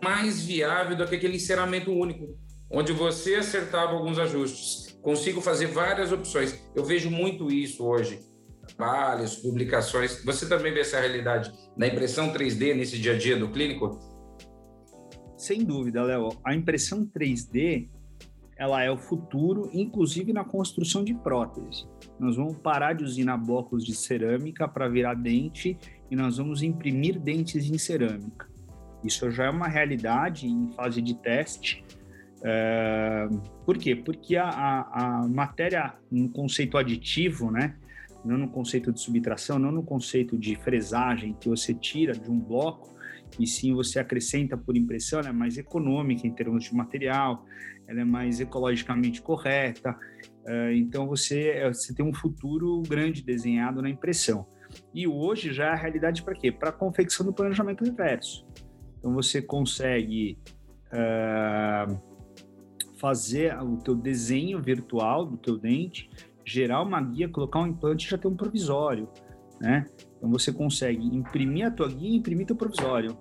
mais 0.02 0.42
viável 0.42 0.96
do 0.96 1.06
que 1.06 1.16
aquele 1.16 1.36
encerramento 1.36 1.92
único 1.92 2.45
onde 2.70 2.92
você 2.92 3.36
acertava 3.36 3.92
alguns 3.92 4.18
ajustes. 4.18 4.98
Consigo 5.02 5.40
fazer 5.40 5.66
várias 5.66 6.12
opções. 6.12 6.58
Eu 6.74 6.84
vejo 6.84 7.10
muito 7.10 7.50
isso 7.50 7.84
hoje. 7.84 8.20
Trabalhos, 8.66 9.36
publicações. 9.36 10.24
Você 10.24 10.48
também 10.48 10.72
vê 10.72 10.80
essa 10.80 10.98
realidade 10.98 11.52
na 11.76 11.86
impressão 11.86 12.32
3D 12.32 12.74
nesse 12.74 12.98
dia 12.98 13.12
a 13.12 13.18
dia 13.18 13.36
do 13.36 13.48
clínico? 13.50 13.98
Sem 15.36 15.64
dúvida, 15.64 16.02
Léo. 16.02 16.30
A 16.44 16.54
impressão 16.54 17.06
3D 17.06 17.88
ela 18.56 18.82
é 18.82 18.90
o 18.90 18.96
futuro, 18.96 19.68
inclusive 19.72 20.32
na 20.32 20.42
construção 20.42 21.04
de 21.04 21.14
prótese. 21.14 21.86
Nós 22.18 22.36
vamos 22.36 22.56
parar 22.56 22.94
de 22.94 23.04
usar 23.04 23.36
blocos 23.36 23.84
de 23.84 23.94
cerâmica 23.94 24.66
para 24.66 24.88
virar 24.88 25.14
dente 25.14 25.78
e 26.10 26.16
nós 26.16 26.38
vamos 26.38 26.62
imprimir 26.62 27.20
dentes 27.20 27.68
em 27.70 27.76
cerâmica. 27.76 28.48
Isso 29.04 29.30
já 29.30 29.44
é 29.44 29.50
uma 29.50 29.68
realidade 29.68 30.46
em 30.46 30.72
fase 30.72 31.02
de 31.02 31.14
teste 31.14 31.84
é, 32.44 33.28
por 33.64 33.78
quê? 33.78 33.96
Porque 33.96 34.36
a, 34.36 34.48
a, 34.48 35.20
a, 35.22 35.28
matéria 35.28 35.94
no 36.10 36.28
conceito 36.28 36.76
aditivo, 36.76 37.50
né? 37.50 37.76
não 38.24 38.36
no 38.36 38.48
conceito 38.48 38.92
de 38.92 39.00
subtração, 39.00 39.58
não 39.58 39.70
no 39.70 39.82
conceito 39.82 40.36
de 40.36 40.56
fresagem 40.56 41.36
que 41.40 41.48
você 41.48 41.72
tira 41.72 42.12
de 42.12 42.30
um 42.30 42.38
bloco, 42.38 42.94
e 43.38 43.46
sim 43.46 43.72
você 43.74 43.98
acrescenta 43.98 44.56
por 44.56 44.76
impressão, 44.76 45.20
ela 45.20 45.28
é 45.28 45.32
mais 45.32 45.58
econômica 45.58 46.26
em 46.26 46.32
termos 46.32 46.64
de 46.64 46.74
material, 46.74 47.44
ela 47.86 48.00
é 48.00 48.04
mais 48.04 48.40
ecologicamente 48.40 49.22
correta, 49.22 49.96
é, 50.46 50.74
então 50.74 51.06
você, 51.06 51.48
é, 51.50 51.68
você 51.68 51.94
tem 51.94 52.04
um 52.04 52.14
futuro 52.14 52.82
grande 52.82 53.22
desenhado 53.22 53.80
na 53.80 53.88
impressão. 53.88 54.46
E 54.92 55.06
hoje 55.06 55.52
já 55.52 55.66
é 55.66 55.70
a 55.70 55.76
realidade 55.76 56.22
para 56.22 56.34
quê? 56.34 56.50
Para 56.50 56.70
a 56.70 56.72
confecção 56.72 57.24
do 57.24 57.32
planejamento 57.32 57.84
reverso. 57.84 58.46
Então 58.98 59.14
você 59.14 59.40
consegue 59.40 60.38
uh, 60.92 62.15
fazer 63.06 63.56
o 63.62 63.76
teu 63.76 63.94
desenho 63.94 64.60
virtual 64.60 65.24
do 65.24 65.36
teu 65.36 65.56
dente, 65.56 66.10
gerar 66.44 66.82
uma 66.82 67.00
guia, 67.00 67.28
colocar 67.28 67.60
um 67.60 67.68
implante 67.68 68.04
e 68.04 68.10
já 68.10 68.18
ter 68.18 68.26
um 68.26 68.34
provisório, 68.34 69.08
né? 69.60 69.86
Então 70.18 70.28
você 70.28 70.52
consegue 70.52 71.06
imprimir 71.14 71.68
a 71.68 71.70
tua 71.70 71.86
guia 71.86 72.10
e 72.10 72.16
imprimir 72.16 72.48
teu 72.48 72.56
provisório. 72.56 73.16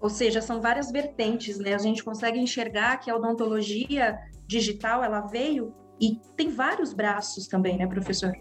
Ou 0.00 0.08
seja, 0.08 0.40
são 0.40 0.62
várias 0.62 0.90
vertentes, 0.90 1.58
né? 1.58 1.74
A 1.74 1.78
gente 1.78 2.02
consegue 2.02 2.38
enxergar 2.38 2.96
que 2.96 3.10
a 3.10 3.16
odontologia 3.16 4.18
digital, 4.46 5.04
ela 5.04 5.20
veio 5.20 5.74
e 6.00 6.18
tem 6.38 6.48
vários 6.48 6.94
braços 6.94 7.46
também, 7.46 7.76
né, 7.76 7.86
professor? 7.86 8.32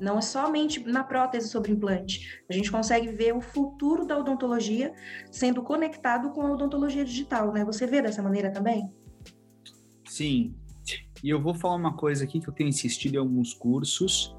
não 0.00 0.18
é 0.18 0.20
somente 0.20 0.84
na 0.84 1.04
prótese 1.04 1.48
sobre 1.48 1.70
implante. 1.70 2.42
A 2.50 2.52
gente 2.52 2.72
consegue 2.72 3.06
ver 3.06 3.36
o 3.36 3.40
futuro 3.40 4.04
da 4.04 4.18
odontologia 4.18 4.92
sendo 5.30 5.62
conectado 5.62 6.30
com 6.30 6.42
a 6.44 6.50
odontologia 6.50 7.04
digital, 7.04 7.52
né? 7.52 7.64
Você 7.64 7.86
vê 7.86 8.02
dessa 8.02 8.20
maneira 8.20 8.50
também? 8.50 8.92
Sim. 10.12 10.54
E 11.24 11.30
eu 11.30 11.40
vou 11.40 11.54
falar 11.54 11.76
uma 11.76 11.94
coisa 11.94 12.24
aqui 12.24 12.38
que 12.38 12.46
eu 12.46 12.52
tenho 12.52 12.68
insistido 12.68 13.14
em 13.14 13.18
alguns 13.18 13.54
cursos, 13.54 14.36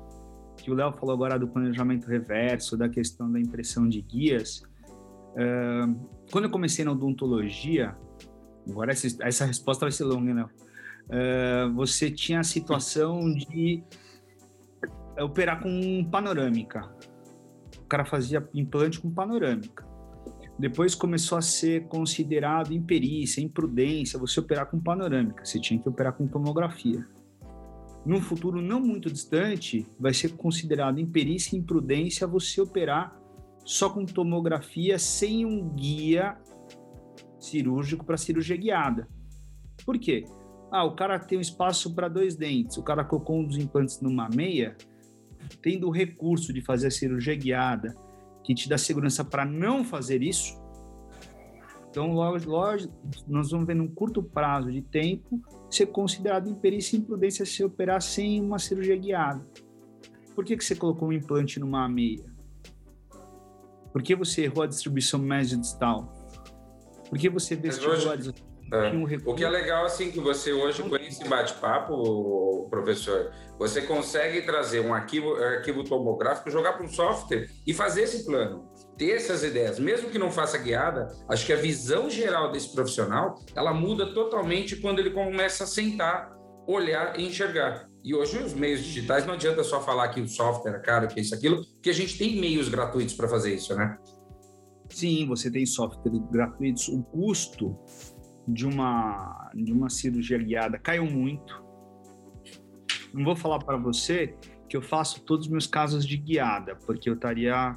que 0.56 0.70
o 0.70 0.76
Léo 0.76 0.94
falou 0.94 1.16
agora 1.16 1.40
do 1.40 1.48
planejamento 1.48 2.06
reverso, 2.06 2.78
da 2.78 2.88
questão 2.88 3.32
da 3.32 3.40
impressão 3.40 3.90
de 3.90 4.00
guias. 4.00 4.62
Uh, 5.32 6.00
quando 6.32 6.44
eu 6.46 6.52
comecei 6.52 6.86
na 6.86 6.92
odontologia, 6.92 7.98
agora 8.70 8.92
essa, 8.92 9.08
essa 9.24 9.46
resposta 9.46 9.86
vai 9.86 9.92
ser 9.92 10.04
longa, 10.04 10.32
né? 10.32 10.44
Uh, 10.44 11.74
você 11.74 12.12
tinha 12.12 12.42
a 12.42 12.44
situação 12.44 13.34
de 13.34 13.84
operar 15.20 15.60
com 15.60 16.08
panorâmica. 16.12 16.88
O 17.80 17.86
cara 17.86 18.06
fazia 18.06 18.48
implante 18.54 19.02
com 19.02 19.10
panorâmica. 19.10 19.84
Depois 20.58 20.94
começou 20.94 21.38
a 21.38 21.42
ser 21.42 21.88
considerado 21.88 22.74
imperícia, 22.74 23.42
imprudência, 23.42 24.20
você 24.20 24.40
operar 24.40 24.70
com 24.70 24.80
panorâmica. 24.80 25.44
Você 25.44 25.60
tinha 25.60 25.80
que 25.80 25.90
operar 25.90 26.14
com 26.14 26.28
tomografia. 26.28 27.06
Num 28.06 28.22
futuro 28.22 28.62
não 28.62 28.82
muito 28.82 29.10
distante, 29.10 29.88
vai 30.00 30.14
ser 30.14 30.36
considerado 30.36 31.00
imperícia 31.00 31.56
e 31.56 31.60
imprudência 31.60 32.28
você 32.28 32.62
operar 32.62 33.18
só 33.66 33.90
com 33.90 34.06
tomografia 34.06 35.00
sem 35.00 35.46
um 35.46 35.70
guia 35.70 36.38
cirúrgico 37.40 38.06
para 38.06 38.18
cirurgia 38.18 38.58
guiada. 38.58 39.08
Por 39.86 39.98
quê? 39.98 40.26
Ah, 40.70 40.84
o 40.84 40.96
cara 40.96 41.18
tem 41.20 41.38
um 41.38 41.42
espaço 41.42 41.94
para 41.94 42.08
dois 42.08 42.36
dentes, 42.36 42.78
o 42.78 42.84
cara 42.84 43.04
colocou 43.04 43.40
um 43.40 43.46
dos 43.46 43.58
implantes 43.58 44.02
numa 44.02 44.28
meia, 44.30 44.76
tendo 45.62 45.88
o 45.88 45.92
recurso 45.92 46.52
de 46.52 46.62
fazer 46.62 46.88
a 46.88 46.92
cirurgia 46.92 47.36
guiada, 47.36 47.96
que 48.44 48.54
te 48.54 48.68
dá 48.68 48.78
segurança 48.78 49.24
para 49.24 49.46
não 49.46 49.84
fazer 49.84 50.22
isso. 50.22 50.62
Então, 51.90 52.12
logo, 52.12 52.38
logo, 52.50 52.90
nós 53.28 53.52
vamos 53.52 53.68
ver 53.68 53.76
num 53.76 53.88
curto 53.88 54.24
prazo 54.24 54.72
de 54.72 54.82
tempo 54.82 55.40
ser 55.70 55.88
considerado 55.88 56.50
imperícia 56.50 56.96
e 56.96 57.00
imprudência 57.00 57.46
se 57.46 57.64
operar 57.64 58.02
sem 58.02 58.42
uma 58.42 58.58
cirurgia 58.58 58.98
guiada. 58.98 59.46
Por 60.34 60.44
que, 60.44 60.58
que 60.58 60.66
você 60.66 60.76
colocou 60.76 61.10
um 61.10 61.14
implante 61.14 61.60
numa 61.60 61.88
meia? 61.88 62.26
Por 63.92 64.02
que 64.02 64.16
você 64.16 64.46
errou 64.46 64.64
a 64.64 64.68
distribuição 64.68 65.20
mesodistal? 65.20 66.12
Por 67.08 67.20
que 67.20 67.30
você 67.30 67.56
vestibularizou? 67.56 68.34
É. 68.74 68.92
O 69.30 69.36
que 69.36 69.44
é 69.44 69.50
legal, 69.50 69.86
assim, 69.86 70.10
que 70.10 70.20
você 70.20 70.52
hoje, 70.52 70.82
com 70.82 70.96
esse 70.96 71.24
bate-papo, 71.30 72.68
professor, 72.72 73.32
você 73.60 73.84
consegue 73.84 74.42
trazer 74.42 74.80
um 74.80 74.92
arquivo, 74.92 75.36
arquivo 75.36 75.84
tomográfico, 75.84 76.50
jogar 76.50 76.74
para 76.74 76.84
um 76.84 76.90
software 76.90 77.48
e 77.68 77.72
fazer 77.72 78.02
esse 78.02 78.26
plano, 78.26 78.68
ter 78.98 79.12
essas 79.12 79.44
ideias. 79.44 79.78
Mesmo 79.78 80.10
que 80.10 80.18
não 80.18 80.32
faça 80.32 80.58
guiada, 80.58 81.08
acho 81.30 81.46
que 81.46 81.54
a 81.54 81.56
visão 81.56 82.10
geral 82.10 82.52
desse 82.52 82.74
profissional, 82.74 83.40
ela 83.56 83.72
muda 83.72 84.12
totalmente 84.12 84.78
quando 84.78 84.98
ele 84.98 85.12
começa 85.12 85.66
a 85.66 85.68
sentar, 85.68 86.36
olhar 86.66 87.20
e 87.20 87.28
enxergar. 87.28 87.88
E 88.04 88.16
hoje 88.16 88.40
os 88.40 88.56
meios 88.56 88.84
digitais 88.84 89.24
não 89.24 89.36
adianta 89.36 89.64
só 89.64 89.82
falar 89.82 90.10
que 90.10 90.20
o 90.20 90.28
software 90.28 90.78
é 90.78 90.80
caro, 90.80 91.08
que 91.08 91.22
isso, 91.22 91.36
aquilo, 91.36 91.64
porque 91.76 91.92
a 91.92 91.94
gente 91.94 92.18
tem 92.18 92.40
meios 92.42 92.70
gratuitos 92.70 93.14
para 93.14 93.28
fazer 93.28 93.54
isso, 93.54 93.76
né? 93.76 94.00
Sim, 94.90 95.28
você 95.28 95.50
tem 95.50 95.66
software 95.66 96.12
gratuitos. 96.32 96.88
O 96.88 97.02
custo 97.04 97.78
de 98.48 98.66
uma, 98.66 99.52
de 99.54 99.72
uma 99.72 99.90
cirurgia 99.90 100.38
guiada 100.38 100.78
caiu 100.78 101.06
muito. 101.06 101.64
Não 103.14 103.24
vou 103.24 103.36
falar 103.36 103.60
para 103.60 103.78
você 103.78 104.36
que 104.68 104.76
eu 104.76 104.82
faço 104.82 105.22
todos 105.24 105.46
os 105.46 105.52
meus 105.52 105.68
casos 105.68 106.06
de 106.06 106.18
guiada, 106.18 106.76
porque 106.76 107.10
eu 107.10 107.14
estaria 107.14 107.76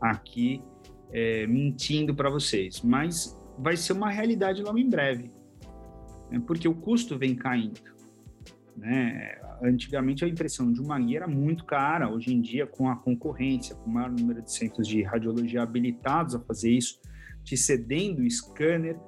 aqui 0.00 0.62
é, 1.12 1.46
mentindo 1.46 2.14
para 2.14 2.30
vocês, 2.30 2.80
mas 2.82 3.38
vai 3.58 3.76
ser 3.76 3.92
uma 3.92 4.10
realidade 4.10 4.62
logo 4.62 4.78
em 4.78 4.88
breve, 4.88 5.30
né? 6.30 6.42
porque 6.46 6.66
o 6.66 6.74
custo 6.74 7.18
vem 7.18 7.34
caindo. 7.34 7.80
Né? 8.76 9.38
Antigamente 9.62 10.24
a 10.24 10.28
impressão 10.28 10.72
de 10.72 10.80
uma 10.80 10.98
guia 10.98 11.18
era 11.18 11.28
muito 11.28 11.66
cara, 11.66 12.10
hoje 12.10 12.32
em 12.32 12.40
dia, 12.40 12.66
com 12.66 12.88
a 12.88 12.96
concorrência, 12.96 13.76
com 13.76 13.90
o 13.90 13.92
maior 13.92 14.10
número 14.10 14.40
de 14.40 14.50
centros 14.50 14.88
de 14.88 15.02
radiologia 15.02 15.62
habilitados 15.62 16.34
a 16.34 16.40
fazer 16.40 16.70
isso, 16.70 16.98
te 17.44 17.56
cedendo 17.56 18.22
o 18.22 18.30
scanner, 18.30 18.98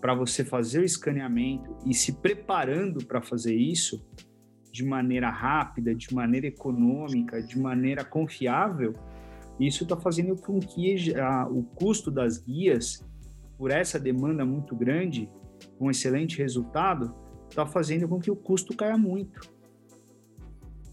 para 0.00 0.14
você 0.14 0.44
fazer 0.44 0.80
o 0.80 0.84
escaneamento 0.84 1.76
e 1.84 1.92
se 1.92 2.12
preparando 2.12 3.04
para 3.04 3.20
fazer 3.20 3.54
isso 3.54 4.04
de 4.70 4.84
maneira 4.84 5.28
rápida, 5.30 5.94
de 5.94 6.14
maneira 6.14 6.46
econômica, 6.46 7.42
de 7.42 7.58
maneira 7.58 8.04
confiável, 8.04 8.94
isso 9.58 9.82
está 9.82 9.96
fazendo 9.96 10.36
com 10.36 10.60
que 10.60 11.16
a, 11.16 11.48
o 11.48 11.64
custo 11.64 12.10
das 12.10 12.38
guias, 12.38 13.04
por 13.56 13.70
essa 13.70 13.98
demanda 13.98 14.44
muito 14.44 14.76
grande, 14.76 15.28
um 15.80 15.90
excelente 15.90 16.38
resultado, 16.38 17.12
está 17.50 17.66
fazendo 17.66 18.06
com 18.06 18.20
que 18.20 18.30
o 18.30 18.36
custo 18.36 18.76
caia 18.76 18.96
muito. 18.96 19.40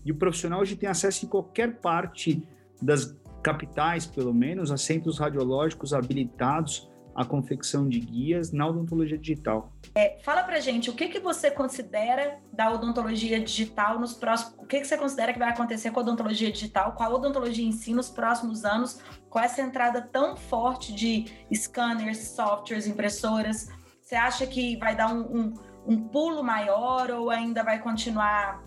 E 0.03 0.11
o 0.11 0.15
profissional 0.15 0.61
hoje 0.61 0.75
tem 0.75 0.89
acesso 0.89 1.25
em 1.25 1.29
qualquer 1.29 1.79
parte 1.79 2.43
das 2.81 3.15
capitais, 3.43 4.07
pelo 4.07 4.33
menos, 4.33 4.71
a 4.71 4.77
centros 4.77 5.19
radiológicos 5.19 5.93
habilitados 5.93 6.89
a 7.15 7.23
confecção 7.23 7.87
de 7.87 7.99
guias 7.99 8.51
na 8.51 8.67
odontologia 8.67 9.17
digital. 9.17 9.71
É, 9.95 10.19
fala 10.21 10.43
pra 10.43 10.59
gente, 10.59 10.89
o 10.89 10.93
que, 10.93 11.07
que 11.07 11.19
você 11.19 11.49
considera 11.49 12.39
da 12.51 12.69
odontologia 12.69 13.39
digital 13.39 13.97
nos 13.97 14.13
próximos... 14.13 14.53
O 14.57 14.65
que, 14.65 14.81
que 14.81 14.85
você 14.85 14.97
considera 14.97 15.31
que 15.31 15.39
vai 15.39 15.49
acontecer 15.49 15.91
com 15.91 16.01
a 16.01 16.03
odontologia 16.03 16.51
digital, 16.51 16.91
com 16.91 17.03
a 17.03 17.09
odontologia 17.09 17.65
em 17.65 17.71
si 17.71 17.93
nos 17.93 18.09
próximos 18.09 18.65
anos, 18.65 18.99
com 19.29 19.39
essa 19.39 19.61
entrada 19.61 20.01
tão 20.01 20.35
forte 20.35 20.93
de 20.93 21.25
scanners, 21.53 22.17
softwares, 22.17 22.85
impressoras? 22.85 23.69
Você 24.01 24.15
acha 24.15 24.45
que 24.45 24.75
vai 24.77 24.93
dar 24.93 25.13
um, 25.13 25.21
um, 25.21 25.53
um 25.87 26.07
pulo 26.09 26.43
maior 26.43 27.09
ou 27.11 27.29
ainda 27.29 27.63
vai 27.63 27.79
continuar... 27.79 28.61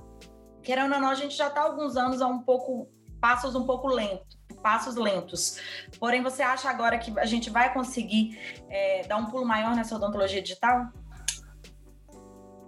Querendo 0.63 0.95
ou 0.95 1.01
não, 1.01 1.11
a 1.11 1.15
gente 1.15 1.37
já 1.37 1.49
está 1.49 1.61
alguns 1.61 1.97
anos 1.97 2.23
a 2.23 2.27
um 2.27 2.41
pouco... 2.41 2.89
passos 3.21 3.55
um 3.55 3.67
pouco 3.67 3.89
lentos 3.89 4.38
passos 4.63 4.97
lentos. 4.97 5.61
Porém, 5.99 6.23
você 6.23 6.43
acha 6.43 6.69
agora 6.69 6.99
que 6.99 7.19
a 7.19 7.27
gente 7.27 7.51
vai 7.51 7.73
conseguir 7.73 8.39
é, 8.69 9.07
dar 9.07 9.17
um 9.17 9.27
pulo 9.27 9.47
maior 9.47 9.75
nessa 9.75 9.97
odontologia 9.97 10.43
digital? 10.43 10.93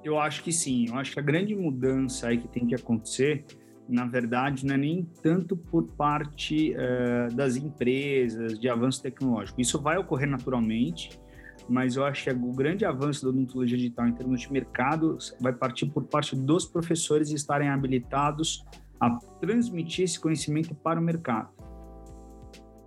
Eu 0.02 0.18
acho 0.18 0.42
que 0.42 0.52
sim. 0.52 0.86
Eu 0.88 0.96
acho 0.96 1.12
que 1.12 1.20
a 1.20 1.22
grande 1.22 1.54
mudança 1.54 2.28
aí 2.28 2.38
que 2.38 2.48
tem 2.48 2.66
que 2.66 2.74
acontecer, 2.74 3.44
na 3.88 4.06
verdade, 4.06 4.64
não 4.64 4.74
é 4.74 4.78
nem 4.78 5.04
tanto 5.22 5.56
por 5.56 5.88
parte 5.88 6.74
uh, 6.74 7.34
das 7.34 7.56
empresas 7.56 8.58
de 8.58 8.68
avanço 8.68 9.02
tecnológico. 9.02 9.60
Isso 9.60 9.80
vai 9.80 9.98
ocorrer 9.98 10.28
naturalmente, 10.28 11.20
mas 11.68 11.96
eu 11.96 12.04
acho 12.04 12.24
que 12.24 12.30
o 12.30 12.52
grande 12.52 12.84
avanço 12.84 13.22
da 13.22 13.28
odontologia 13.28 13.76
digital 13.76 14.08
em 14.08 14.12
termos 14.12 14.40
de 14.40 14.52
mercado 14.52 15.18
vai 15.38 15.52
partir 15.52 15.86
por 15.86 16.04
parte 16.04 16.34
dos 16.34 16.64
professores 16.64 17.30
estarem 17.30 17.68
habilitados 17.68 18.64
a 18.98 19.16
transmitir 19.40 20.04
esse 20.04 20.18
conhecimento 20.18 20.74
para 20.74 21.00
o 21.00 21.02
mercado. 21.02 21.59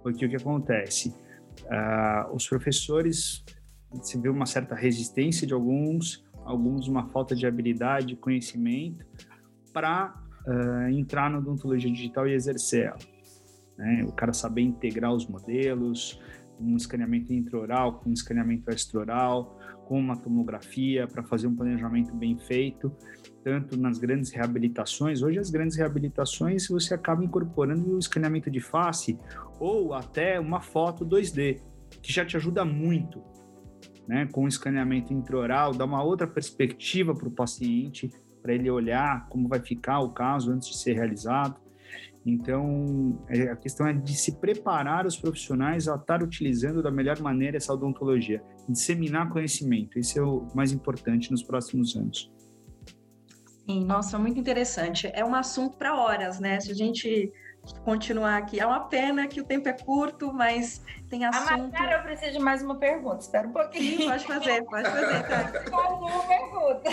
Porque 0.03 0.25
o 0.25 0.29
que 0.29 0.35
acontece? 0.35 1.15
Uh, 1.61 2.35
os 2.35 2.47
professores, 2.47 3.43
se 4.01 4.19
vê 4.19 4.29
uma 4.29 4.45
certa 4.45 4.75
resistência 4.75 5.47
de 5.47 5.53
alguns, 5.53 6.23
alguns 6.43 6.87
uma 6.87 7.07
falta 7.07 7.35
de 7.35 7.47
habilidade, 7.47 8.15
conhecimento, 8.17 9.05
para 9.71 10.13
uh, 10.45 10.89
entrar 10.89 11.31
na 11.31 11.39
odontologia 11.39 11.89
digital 11.89 12.27
e 12.27 12.33
exercer 12.33 12.87
ela. 12.87 12.97
Né? 13.77 14.03
O 14.05 14.11
cara 14.11 14.33
saber 14.33 14.61
integrar 14.61 15.13
os 15.13 15.25
modelos, 15.25 16.19
um 16.59 16.75
escaneamento 16.75 17.33
intraoral 17.33 17.99
com 17.99 18.09
um 18.09 18.13
escaneamento 18.13 18.69
extraoral, 18.69 19.57
com 19.85 19.99
uma 19.99 20.15
tomografia 20.15 21.07
para 21.07 21.23
fazer 21.23 21.47
um 21.47 21.55
planejamento 21.55 22.13
bem 22.15 22.37
feito 22.37 22.91
tanto 23.43 23.77
nas 23.77 23.99
grandes 23.99 24.31
reabilitações. 24.31 25.21
Hoje, 25.21 25.37
as 25.37 25.49
grandes 25.49 25.75
reabilitações 25.75 26.67
você 26.67 26.93
acaba 26.93 27.23
incorporando 27.23 27.95
o 27.95 27.99
escaneamento 27.99 28.49
de 28.49 28.59
face 28.59 29.19
ou 29.59 29.93
até 29.93 30.39
uma 30.39 30.61
foto 30.61 31.05
2D, 31.05 31.61
que 32.01 32.11
já 32.11 32.25
te 32.25 32.37
ajuda 32.37 32.63
muito, 32.63 33.21
né? 34.07 34.27
Com 34.31 34.45
o 34.45 34.47
escaneamento 34.47 35.13
intraoral, 35.13 35.73
dá 35.73 35.85
uma 35.85 36.01
outra 36.01 36.25
perspectiva 36.25 37.13
para 37.13 37.27
o 37.27 37.31
paciente, 37.31 38.09
para 38.41 38.53
ele 38.53 38.69
olhar 38.69 39.27
como 39.27 39.47
vai 39.47 39.59
ficar 39.59 39.99
o 39.99 40.11
caso 40.11 40.51
antes 40.51 40.69
de 40.69 40.77
ser 40.77 40.93
realizado. 40.93 41.61
Então, 42.25 43.19
é, 43.27 43.49
a 43.49 43.55
questão 43.55 43.85
é 43.85 43.93
de 43.93 44.15
se 44.15 44.39
preparar 44.39 45.05
os 45.05 45.17
profissionais 45.17 45.87
a 45.87 45.95
estar 45.95 46.23
utilizando 46.23 46.81
da 46.81 46.89
melhor 46.89 47.19
maneira 47.19 47.57
essa 47.57 47.73
odontologia, 47.73 48.41
disseminar 48.67 49.29
conhecimento. 49.29 49.99
Isso 49.99 50.17
é 50.17 50.21
o 50.21 50.47
mais 50.55 50.71
importante 50.71 51.31
nos 51.31 51.43
próximos 51.43 51.95
anos. 51.95 52.31
Sim, 53.65 53.85
nossa, 53.85 54.17
muito 54.17 54.39
interessante. 54.39 55.09
É 55.13 55.23
um 55.23 55.35
assunto 55.35 55.77
para 55.77 55.95
horas, 55.95 56.39
né? 56.39 56.59
Se 56.59 56.71
a 56.71 56.75
gente 56.75 57.31
continuar 57.83 58.37
aqui. 58.37 58.59
É 58.59 58.65
uma 58.65 58.81
pena 58.81 59.27
que 59.27 59.39
o 59.39 59.43
tempo 59.43 59.67
é 59.69 59.73
curto, 59.73 60.33
mas 60.33 60.83
tem 61.09 61.25
assunto. 61.25 61.71
Ah, 61.73 61.81
mas, 61.81 61.91
eu 61.91 62.03
preciso 62.03 62.31
de 62.33 62.39
mais 62.39 62.61
uma 62.61 62.75
pergunta. 62.75 63.19
Espera 63.19 63.47
um 63.47 63.51
pouquinho. 63.51 63.97
Sim, 63.97 64.09
pode 64.09 64.25
fazer, 64.25 64.63
pode 64.65 64.89
fazer. 64.89 65.23
Tá? 65.23 65.53
Mais 65.71 65.91
uma 65.91 66.27
pergunta. 66.27 66.89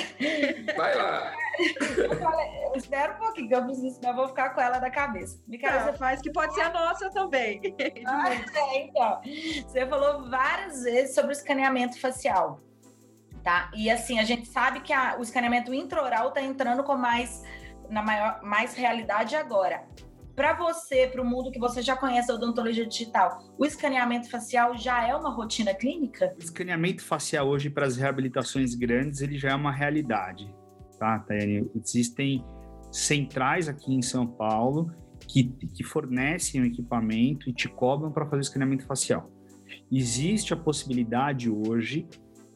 Vai 0.77 0.95
lá. 0.95 1.33
Eu, 1.97 2.17
falei, 2.17 2.65
eu 2.65 2.73
espero 2.77 3.15
um 3.15 3.19
pouquinho, 3.19 3.49
que 3.49 3.55
eu 3.55 3.65
preciso, 3.65 4.01
eu 4.03 4.15
vou 4.15 4.29
ficar 4.29 4.51
com 4.51 4.61
ela 4.61 4.81
na 4.81 4.91
cabeça. 4.91 5.41
Micaela, 5.47 5.93
você 5.93 5.99
faz 5.99 6.21
que 6.21 6.33
pode 6.33 6.55
ser 6.55 6.63
a 6.63 6.73
nossa 6.73 7.11
também. 7.11 7.61
Ah, 8.07 8.33
é, 8.33 8.85
então. 8.85 9.21
Você 9.67 9.87
falou 9.87 10.29
várias 10.29 10.83
vezes 10.83 11.15
sobre 11.15 11.31
o 11.31 11.33
escaneamento 11.33 12.01
facial. 12.01 12.61
Tá? 13.43 13.71
E 13.75 13.91
assim, 13.91 14.19
a 14.19 14.25
gente 14.25 14.47
sabe 14.49 14.81
que 14.81 14.93
a, 14.93 15.17
o 15.19 15.23
escaneamento 15.23 15.73
intraoral 15.73 16.29
está 16.29 16.43
entrando 16.43 16.83
com 16.83 16.97
mais 16.97 17.43
na 17.89 18.03
maior 18.03 18.41
mais 18.43 18.75
realidade 18.75 19.35
agora 19.35 19.85
para 20.41 20.55
você, 20.55 21.07
para 21.07 21.21
o 21.21 21.25
mundo 21.25 21.51
que 21.51 21.59
você 21.59 21.83
já 21.83 21.95
conhece 21.95 22.31
a 22.31 22.35
odontologia 22.35 22.87
digital, 22.87 23.45
o 23.59 23.67
escaneamento 23.67 24.31
facial 24.31 24.75
já 24.75 25.07
é 25.07 25.15
uma 25.15 25.29
rotina 25.29 25.75
clínica? 25.75 26.35
O 26.39 26.43
escaneamento 26.43 27.03
facial 27.05 27.47
hoje 27.47 27.69
para 27.69 27.85
as 27.85 27.99
reabilitações 27.99 28.75
grandes, 28.75 29.21
ele 29.21 29.37
já 29.37 29.51
é 29.51 29.55
uma 29.55 29.71
realidade, 29.71 30.51
tá, 31.01 31.19
Tânia? 31.19 31.67
Existem 31.75 32.45
centrais 32.93 33.69
aqui 33.69 33.95
em 33.95 34.03
São 34.03 34.27
Paulo 34.27 34.93
que, 35.27 35.45
que 35.45 35.83
fornecem 35.83 36.61
o 36.61 36.67
equipamento 36.67 37.49
e 37.49 37.53
te 37.53 37.69
cobram 37.69 38.13
para 38.13 38.27
fazer 38.27 38.37
o 38.37 38.43
escaneamento 38.43 38.85
facial. 38.85 39.31
Existe 39.91 40.53
a 40.53 40.57
possibilidade 40.57 41.51
hoje 41.51 42.07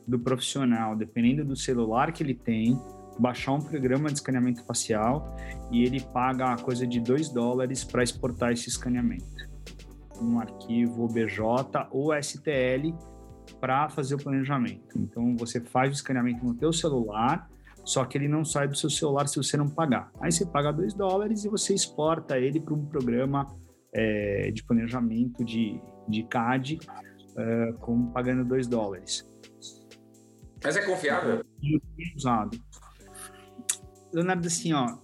do 0.06 0.18
profissional, 0.18 0.94
dependendo 0.94 1.44
do 1.44 1.56
celular 1.56 2.12
que 2.12 2.22
ele 2.22 2.34
tem, 2.34 2.78
baixar 3.18 3.52
um 3.52 3.60
programa 3.60 4.08
de 4.08 4.14
escaneamento 4.14 4.64
facial 4.64 5.34
e 5.70 5.82
ele 5.82 6.00
paga 6.00 6.52
a 6.52 6.56
coisa 6.56 6.86
de 6.86 7.00
2 7.00 7.30
dólares 7.30 7.84
para 7.84 8.02
exportar 8.02 8.52
esse 8.52 8.68
escaneamento. 8.68 9.24
Um 10.20 10.38
arquivo 10.38 11.04
OBJ 11.04 11.40
ou 11.90 12.12
STL 12.20 12.92
para 13.60 13.88
fazer 13.88 14.16
o 14.16 14.18
planejamento. 14.18 14.98
Então 14.98 15.36
você 15.36 15.60
faz 15.60 15.90
o 15.90 15.94
escaneamento 15.94 16.44
no 16.44 16.54
teu 16.54 16.72
celular, 16.72 17.48
só 17.84 18.04
que 18.04 18.16
ele 18.16 18.28
não 18.28 18.44
sai 18.44 18.66
do 18.66 18.76
seu 18.76 18.88
celular 18.88 19.28
se 19.28 19.36
você 19.36 19.56
não 19.56 19.68
pagar. 19.68 20.10
Aí 20.20 20.32
você 20.32 20.46
paga 20.46 20.72
2 20.72 20.94
dólares 20.94 21.44
e 21.44 21.48
você 21.48 21.74
exporta 21.74 22.38
ele 22.38 22.60
para 22.60 22.74
um 22.74 22.86
programa 22.86 23.46
é, 23.92 24.50
de 24.50 24.64
planejamento 24.64 25.44
de, 25.44 25.80
de 26.08 26.22
CAD 26.24 26.78
é, 27.36 27.72
com, 27.80 28.06
pagando 28.10 28.44
2 28.44 28.66
dólares. 28.66 29.30
Mas 30.62 30.76
é 30.76 30.86
confiável? 30.86 31.44
Usado. 32.16 32.58
Leonardo, 34.12 34.46
assim, 34.46 34.72
ó, 34.72 34.96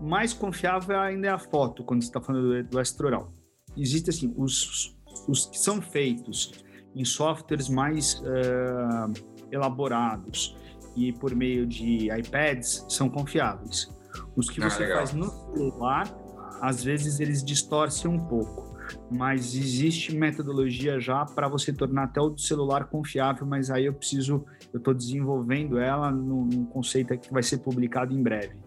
mais 0.00 0.32
confiável 0.32 0.98
ainda 0.98 1.28
é 1.28 1.30
a 1.30 1.38
foto 1.38 1.84
quando 1.84 2.02
você 2.02 2.08
está 2.08 2.20
falando 2.20 2.62
do, 2.62 2.70
do 2.70 2.80
extra-oral. 2.80 3.30
Existem, 3.76 4.14
assim, 4.14 4.34
os, 4.36 4.96
os 5.28 5.46
que 5.46 5.58
são 5.58 5.82
feitos 5.82 6.64
em 6.94 7.04
softwares 7.04 7.68
mais 7.68 8.20
uh, 8.20 9.12
elaborados 9.50 10.56
e 10.96 11.12
por 11.12 11.34
meio 11.34 11.66
de 11.66 12.10
iPads 12.10 12.86
são 12.88 13.08
confiáveis. 13.08 13.90
Os 14.36 14.48
que 14.48 14.62
ah, 14.62 14.68
você 14.68 14.82
legal. 14.82 14.98
faz 14.98 15.12
no 15.12 15.30
celular, 15.30 16.14
às 16.60 16.84
vezes 16.84 17.20
eles 17.20 17.42
distorcem 17.42 18.10
um 18.10 18.18
pouco, 18.18 18.78
mas 19.10 19.54
existe 19.54 20.14
metodologia 20.14 21.00
já 21.00 21.24
para 21.24 21.48
você 21.48 21.72
tornar 21.72 22.04
até 22.04 22.20
o 22.20 22.36
celular 22.36 22.84
confiável, 22.84 23.46
mas 23.46 23.70
aí 23.70 23.86
eu 23.86 23.94
preciso, 23.94 24.44
eu 24.72 24.78
estou 24.78 24.94
desenvolvendo 24.94 25.78
ela 25.78 26.10
num, 26.10 26.44
num 26.44 26.64
conceito 26.66 27.16
que 27.18 27.32
vai 27.32 27.42
ser 27.42 27.58
publicado 27.58 28.14
em 28.14 28.22
breve. 28.22 28.61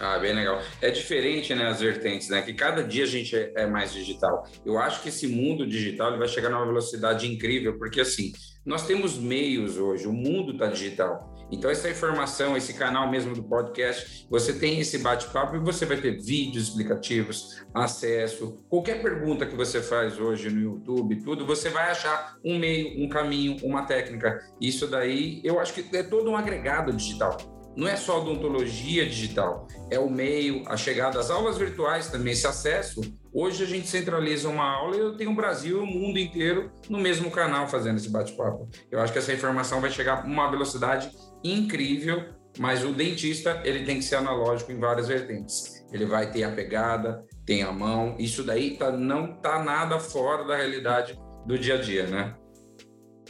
Ah, 0.00 0.18
bem 0.18 0.34
legal. 0.34 0.60
É 0.80 0.90
diferente, 0.90 1.54
né, 1.54 1.68
as 1.68 1.80
vertentes, 1.80 2.28
né? 2.28 2.42
Que 2.42 2.54
cada 2.54 2.82
dia 2.82 3.04
a 3.04 3.06
gente 3.06 3.36
é, 3.36 3.52
é 3.56 3.66
mais 3.66 3.92
digital. 3.92 4.46
Eu 4.64 4.78
acho 4.78 5.02
que 5.02 5.10
esse 5.10 5.26
mundo 5.26 5.66
digital 5.66 6.18
vai 6.18 6.28
chegar 6.28 6.48
numa 6.48 6.66
velocidade 6.66 7.30
incrível, 7.30 7.78
porque 7.78 8.00
assim, 8.00 8.32
nós 8.64 8.86
temos 8.86 9.18
meios 9.18 9.76
hoje, 9.76 10.06
o 10.06 10.12
mundo 10.12 10.52
está 10.52 10.66
digital. 10.66 11.30
Então, 11.50 11.70
essa 11.70 11.90
informação, 11.90 12.56
esse 12.56 12.72
canal 12.72 13.10
mesmo 13.10 13.34
do 13.34 13.42
podcast, 13.42 14.26
você 14.30 14.54
tem 14.54 14.80
esse 14.80 14.96
bate-papo 14.98 15.54
e 15.54 15.58
você 15.58 15.84
vai 15.84 15.98
ter 15.98 16.18
vídeos 16.18 16.68
explicativos, 16.68 17.62
acesso. 17.74 18.64
Qualquer 18.70 19.02
pergunta 19.02 19.44
que 19.44 19.54
você 19.54 19.82
faz 19.82 20.18
hoje 20.18 20.48
no 20.48 20.60
YouTube, 20.60 21.22
tudo, 21.22 21.44
você 21.44 21.68
vai 21.68 21.90
achar 21.90 22.38
um 22.42 22.58
meio, 22.58 23.04
um 23.04 23.08
caminho, 23.08 23.58
uma 23.62 23.84
técnica. 23.84 24.40
Isso 24.58 24.86
daí, 24.86 25.42
eu 25.44 25.60
acho 25.60 25.74
que 25.74 25.94
é 25.94 26.02
todo 26.02 26.30
um 26.30 26.36
agregado 26.36 26.90
digital 26.90 27.36
não 27.76 27.88
é 27.88 27.96
só 27.96 28.20
odontologia 28.20 29.06
digital, 29.06 29.66
é 29.90 29.98
o 29.98 30.10
meio, 30.10 30.62
a 30.66 30.76
chegada 30.76 31.18
das 31.18 31.30
aulas 31.30 31.56
virtuais 31.56 32.08
também, 32.08 32.32
esse 32.32 32.46
acesso. 32.46 33.00
Hoje 33.32 33.64
a 33.64 33.66
gente 33.66 33.88
centraliza 33.88 34.48
uma 34.48 34.64
aula 34.64 34.96
e 34.96 35.00
eu 35.00 35.16
tenho 35.16 35.30
o 35.30 35.34
Brasil 35.34 35.78
e 35.78 35.80
o 35.80 35.86
mundo 35.86 36.18
inteiro 36.18 36.70
no 36.88 36.98
mesmo 36.98 37.30
canal 37.30 37.66
fazendo 37.66 37.96
esse 37.96 38.10
bate-papo. 38.10 38.68
Eu 38.90 39.00
acho 39.00 39.12
que 39.12 39.18
essa 39.18 39.32
informação 39.32 39.80
vai 39.80 39.90
chegar 39.90 40.22
a 40.22 40.26
uma 40.26 40.50
velocidade 40.50 41.10
incrível, 41.42 42.24
mas 42.58 42.84
o 42.84 42.92
dentista 42.92 43.62
ele 43.64 43.84
tem 43.84 43.96
que 43.96 44.04
ser 44.04 44.16
analógico 44.16 44.70
em 44.70 44.78
várias 44.78 45.08
vertentes. 45.08 45.82
Ele 45.90 46.04
vai 46.04 46.30
ter 46.30 46.44
a 46.44 46.52
pegada, 46.52 47.24
tem 47.46 47.62
a 47.62 47.72
mão, 47.72 48.16
isso 48.18 48.44
daí 48.44 48.76
tá, 48.76 48.90
não 48.92 49.40
tá 49.40 49.62
nada 49.64 49.98
fora 49.98 50.44
da 50.44 50.56
realidade 50.56 51.18
do 51.46 51.58
dia 51.58 51.74
a 51.74 51.80
dia, 51.80 52.06
né? 52.06 52.36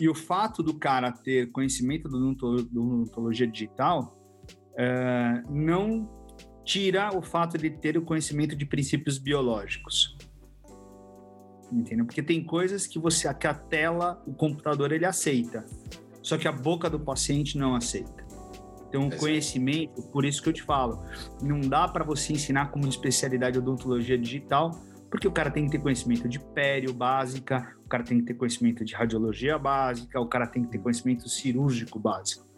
E 0.00 0.08
o 0.08 0.14
fato 0.14 0.62
do 0.62 0.78
cara 0.78 1.12
ter 1.12 1.50
conhecimento 1.52 2.08
do 2.08 2.30
odontologia 2.30 3.46
digital 3.46 4.21
é, 4.76 5.42
não 5.48 6.08
tira 6.64 7.16
o 7.16 7.22
fato 7.22 7.58
de 7.58 7.70
ter 7.70 7.96
o 7.96 8.02
conhecimento 8.02 8.54
de 8.54 8.64
princípios 8.64 9.18
biológicos. 9.18 10.16
Entendeu? 11.72 12.04
Porque 12.04 12.22
tem 12.22 12.44
coisas 12.44 12.86
que 12.86 12.98
você 12.98 13.32
que 13.34 13.46
a 13.46 13.54
tela, 13.54 14.22
o 14.26 14.34
computador 14.34 14.92
ele 14.92 15.06
aceita, 15.06 15.64
só 16.22 16.36
que 16.36 16.46
a 16.46 16.52
boca 16.52 16.88
do 16.88 17.00
paciente 17.00 17.56
não 17.56 17.74
aceita. 17.74 18.22
Então, 18.88 19.08
o 19.08 19.16
conhecimento, 19.16 20.02
por 20.08 20.22
isso 20.22 20.42
que 20.42 20.50
eu 20.50 20.52
te 20.52 20.62
falo, 20.62 21.02
não 21.42 21.60
dá 21.60 21.88
para 21.88 22.04
você 22.04 22.34
ensinar 22.34 22.70
como 22.70 22.86
especialidade 22.86 23.58
odontologia 23.58 24.18
digital, 24.18 24.70
porque 25.10 25.26
o 25.26 25.32
cara 25.32 25.50
tem 25.50 25.64
que 25.64 25.72
ter 25.72 25.78
conhecimento 25.78 26.28
de 26.28 26.38
pério 26.38 26.92
básica, 26.92 27.74
o 27.84 27.88
cara 27.88 28.04
tem 28.04 28.18
que 28.18 28.26
ter 28.26 28.34
conhecimento 28.34 28.84
de 28.84 28.94
radiologia 28.94 29.58
básica, 29.58 30.20
o 30.20 30.26
cara 30.26 30.46
tem 30.46 30.62
que 30.62 30.70
ter 30.70 30.78
conhecimento 30.78 31.26
cirúrgico 31.26 31.98
básico. 31.98 32.51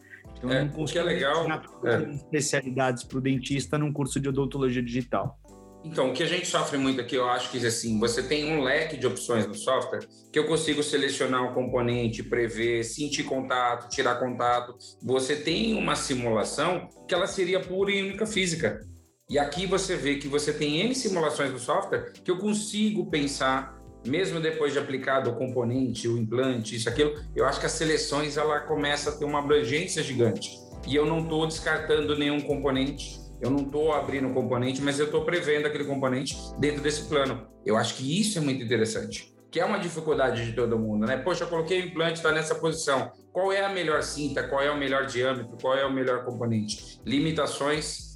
Então, 0.44 0.83
é, 0.83 0.83
o 0.83 0.85
que 0.85 0.98
é 0.98 1.02
legal. 1.02 1.46
É. 1.85 2.14
especialidades 2.14 3.04
para 3.04 3.18
o 3.18 3.20
dentista 3.20 3.78
num 3.78 3.92
curso 3.92 4.20
de 4.20 4.28
odontologia 4.28 4.83
digital. 4.83 5.38
Então, 5.85 6.11
o 6.11 6.12
que 6.14 6.22
a 6.22 6.26
gente 6.26 6.46
sofre 6.46 6.78
muito 6.78 6.98
aqui, 7.00 7.14
eu 7.14 7.28
acho 7.28 7.50
que 7.50 7.64
assim, 7.64 8.00
você 8.00 8.22
tem 8.22 8.50
um 8.50 8.62
leque 8.62 8.96
de 8.96 9.07
opções 9.07 9.46
no 9.46 9.54
software 9.54 10.00
que 10.33 10.38
eu 10.38 10.46
consigo 10.46 10.83
selecionar 10.83 11.44
um 11.44 11.52
componente, 11.52 12.22
prever, 12.22 12.85
sentir 12.85 13.24
contato, 13.24 13.90
tirar 13.90 14.14
contato. 14.14 14.74
Você 15.02 15.37
tem 15.37 15.74
uma 15.74 15.94
simulação 15.94 16.88
que 17.07 17.14
ela 17.14 17.26
seria 17.26 17.61
pura 17.61 17.90
e 17.90 18.02
única 18.02 18.24
física. 18.24 18.80
E 19.28 19.38
aqui 19.38 19.66
você 19.66 19.94
vê 19.94 20.16
que 20.16 20.26
você 20.26 20.54
tem 20.54 20.80
N 20.80 20.94
simulações 20.94 21.52
no 21.52 21.59
software 21.59 22.12
que 22.12 22.30
eu 22.30 22.38
consigo 22.38 23.11
pensar 23.11 23.78
mesmo 24.06 24.40
depois 24.40 24.72
de 24.72 24.78
aplicado 24.78 25.30
o 25.30 25.36
componente, 25.36 26.08
o 26.08 26.18
implante, 26.18 26.76
isso, 26.76 26.88
aquilo, 26.88 27.14
eu 27.34 27.46
acho 27.46 27.60
que 27.60 27.66
as 27.66 27.72
seleções 27.72 28.36
ela 28.36 28.60
começa 28.60 29.10
a 29.10 29.12
ter 29.16 29.24
uma 29.24 29.38
abrangência 29.38 30.02
gigante. 30.02 30.58
E 30.86 30.94
eu 30.94 31.06
não 31.06 31.20
estou 31.20 31.46
descartando 31.46 32.16
nenhum 32.16 32.40
componente, 32.40 33.18
eu 33.40 33.50
não 33.50 33.60
estou 33.60 33.92
abrindo 33.92 34.32
componente, 34.34 34.80
mas 34.82 34.98
eu 34.98 35.06
estou 35.06 35.24
prevendo 35.24 35.66
aquele 35.66 35.84
componente 35.84 36.36
dentro 36.58 36.82
desse 36.82 37.04
plano. 37.04 37.46
Eu 37.64 37.76
acho 37.76 37.94
que 37.94 38.20
isso 38.20 38.38
é 38.38 38.40
muito 38.40 38.62
interessante, 38.62 39.34
que 39.50 39.58
é 39.58 39.64
uma 39.64 39.78
dificuldade 39.78 40.44
de 40.44 40.52
todo 40.52 40.78
mundo, 40.78 41.06
né? 41.06 41.16
Poxa, 41.16 41.44
eu 41.44 41.48
coloquei 41.48 41.80
o 41.80 41.86
implante, 41.86 42.14
está 42.14 42.30
nessa 42.30 42.54
posição. 42.54 43.10
Qual 43.32 43.52
é 43.52 43.64
a 43.64 43.68
melhor 43.68 44.02
cinta? 44.02 44.46
Qual 44.46 44.62
é 44.62 44.70
o 44.70 44.78
melhor 44.78 45.06
diâmetro? 45.06 45.56
Qual 45.60 45.74
é 45.74 45.84
o 45.84 45.92
melhor 45.92 46.24
componente? 46.24 47.00
Limitações 47.04 48.13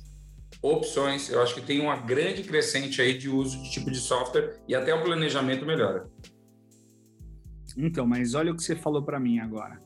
opções. 0.63 1.31
Eu 1.31 1.43
acho 1.43 1.55
que 1.55 1.61
tem 1.61 1.81
uma 1.81 1.97
grande 1.97 2.43
crescente 2.43 3.01
aí 3.01 3.17
de 3.17 3.29
uso 3.29 3.63
de 3.63 3.71
tipo 3.71 3.91
de 3.91 3.99
software 3.99 4.61
e 4.67 4.75
até 4.75 4.95
o 4.95 5.03
planejamento 5.03 5.65
melhora. 5.65 6.09
Então, 7.77 8.07
mas 8.07 8.35
olha 8.35 8.53
o 8.53 8.57
que 8.57 8.63
você 8.63 8.75
falou 8.75 9.03
para 9.03 9.21
mim 9.21 9.39
agora. 9.39 9.81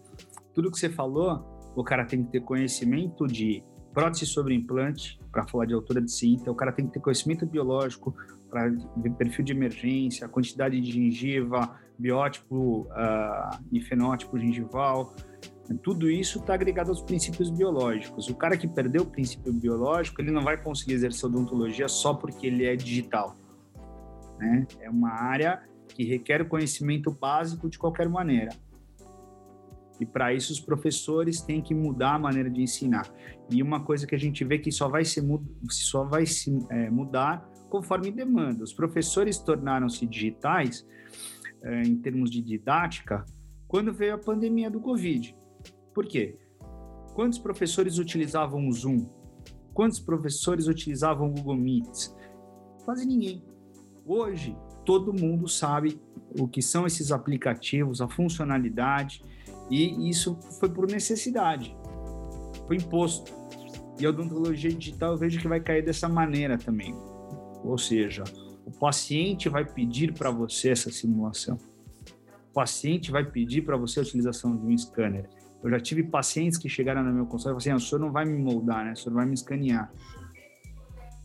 Tudo 0.54 0.70
que 0.70 0.78
você 0.78 0.88
falou, 0.88 1.72
o 1.76 1.84
cara 1.84 2.06
tem 2.06 2.24
que 2.24 2.30
ter 2.32 2.40
conhecimento 2.40 3.26
de 3.26 3.62
prótese 3.92 4.26
sobre 4.26 4.54
implante, 4.54 5.20
para 5.30 5.46
falar 5.46 5.66
de 5.66 5.74
altura 5.74 6.00
de 6.00 6.10
cinta, 6.10 6.50
o 6.50 6.54
cara 6.54 6.72
tem 6.72 6.86
que 6.86 6.94
ter 6.94 7.00
conhecimento 7.00 7.46
biológico 7.46 8.14
para 8.50 8.70
perfil 9.18 9.44
de 9.44 9.52
emergência, 9.52 10.28
quantidade 10.28 10.80
de 10.80 10.92
gengiva, 10.92 11.78
biótipo 11.98 12.82
uh, 12.90 13.58
e 13.70 13.80
fenótipo 13.80 14.38
gengival, 14.38 15.14
tudo 15.74 16.10
isso 16.10 16.38
está 16.38 16.54
agregado 16.54 16.90
aos 16.90 17.02
princípios 17.02 17.50
biológicos. 17.50 18.28
O 18.28 18.34
cara 18.34 18.56
que 18.56 18.66
perdeu 18.66 19.02
o 19.02 19.06
princípio 19.06 19.52
biológico, 19.52 20.20
ele 20.20 20.30
não 20.30 20.42
vai 20.42 20.60
conseguir 20.60 20.94
exercer 20.94 21.26
odontologia 21.26 21.88
só 21.88 22.14
porque 22.14 22.46
ele 22.46 22.64
é 22.64 22.74
digital. 22.74 23.36
Né? 24.38 24.66
É 24.80 24.90
uma 24.90 25.10
área 25.10 25.62
que 25.88 26.04
requer 26.04 26.48
conhecimento 26.48 27.10
básico 27.10 27.68
de 27.68 27.78
qualquer 27.78 28.08
maneira. 28.08 28.50
E 30.00 30.06
para 30.06 30.34
isso 30.34 30.52
os 30.52 30.60
professores 30.60 31.40
têm 31.42 31.62
que 31.62 31.74
mudar 31.74 32.14
a 32.14 32.18
maneira 32.18 32.50
de 32.50 32.60
ensinar. 32.60 33.08
E 33.50 33.62
uma 33.62 33.84
coisa 33.84 34.06
que 34.06 34.14
a 34.14 34.18
gente 34.18 34.44
vê 34.44 34.58
que 34.58 34.72
só 34.72 34.88
vai 34.88 35.04
se, 35.04 35.22
só 35.70 36.04
vai 36.04 36.26
se 36.26 36.58
é, 36.70 36.90
mudar 36.90 37.48
conforme 37.68 38.10
demanda. 38.10 38.64
Os 38.64 38.72
professores 38.72 39.38
tornaram-se 39.38 40.04
digitais 40.06 40.86
é, 41.62 41.82
em 41.82 41.96
termos 41.96 42.30
de 42.30 42.42
didática 42.42 43.24
quando 43.68 43.92
veio 43.92 44.14
a 44.14 44.18
pandemia 44.18 44.70
do 44.70 44.80
Covid. 44.80 45.34
Por 45.94 46.06
quê? 46.06 46.36
Quantos 47.14 47.38
professores 47.38 47.98
utilizavam 47.98 48.66
o 48.66 48.72
Zoom 48.72 49.06
Quantos 49.74 49.98
professores 49.98 50.66
utilizavam 50.66 51.28
o 51.28 51.30
Google 51.30 51.56
Meets? 51.56 52.14
Quase 52.84 53.06
ninguém. 53.06 53.42
Hoje, 54.04 54.56
todo 54.84 55.14
mundo 55.14 55.48
sabe 55.48 56.00
o 56.38 56.46
que 56.46 56.60
são 56.60 56.86
esses 56.86 57.10
aplicativos, 57.10 58.00
a 58.00 58.08
funcionalidade, 58.08 59.22
e 59.70 60.10
isso 60.10 60.38
foi 60.58 60.68
por 60.68 60.90
necessidade, 60.90 61.74
foi 62.66 62.76
imposto. 62.76 63.32
E 63.98 64.04
a 64.04 64.10
odontologia 64.10 64.72
digital 64.72 65.12
eu 65.12 65.18
vejo 65.18 65.40
que 65.40 65.48
vai 65.48 65.60
cair 65.60 65.84
dessa 65.84 66.08
maneira 66.08 66.58
também. 66.58 66.94
Ou 67.64 67.78
seja, 67.78 68.24
o 68.66 68.72
paciente 68.72 69.48
vai 69.48 69.64
pedir 69.64 70.12
para 70.12 70.30
você 70.30 70.70
essa 70.70 70.90
simulação. 70.90 71.56
O 72.50 72.52
paciente 72.52 73.10
vai 73.10 73.24
pedir 73.24 73.62
para 73.62 73.76
você 73.76 74.00
a 74.00 74.02
utilização 74.02 74.56
de 74.56 74.66
um 74.66 74.76
scanner. 74.76 75.28
Eu 75.62 75.70
já 75.70 75.78
tive 75.78 76.02
pacientes 76.02 76.58
que 76.58 76.68
chegaram 76.68 77.02
no 77.02 77.12
meu 77.12 77.26
consultório 77.26 77.58
e 77.58 77.62
falaram 77.62 77.76
assim: 77.76 77.84
ah, 77.84 77.86
o 77.86 77.88
senhor 77.88 78.00
não 78.00 78.12
vai 78.12 78.24
me 78.24 78.36
moldar, 78.38 78.84
né? 78.84 78.92
O 78.92 78.96
senhor 78.96 79.14
vai 79.14 79.26
me 79.26 79.34
escanear. 79.34 79.92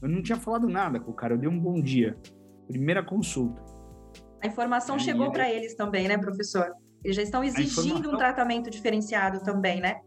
Eu 0.02 0.08
não 0.08 0.21
tinha 0.21 0.38
falado 0.38 0.67
nada 0.67 1.00
com 1.00 1.12
o 1.12 1.13
cara, 1.13 1.34
eu 1.34 1.38
dei 1.38 1.50
um 1.50 1.60
bom 1.60 1.82
dia. 1.82 2.15
Primeira 2.67 3.04
consulta. 3.04 3.62
A 4.43 4.47
informação 4.47 5.00
chegou 5.00 5.32
para 5.32 5.52
eles 5.52 5.73
também, 5.73 6.08
né, 6.08 6.17
professor? 6.17 6.71
Eles 7.04 7.15
já 7.15 7.23
estão 7.23 7.43
exigindo 7.43 7.88
informação... 7.88 8.13
um 8.13 8.17
tratamento 8.17 8.69
diferenciado 8.69 9.43
também, 9.43 9.82
né? 9.82 10.02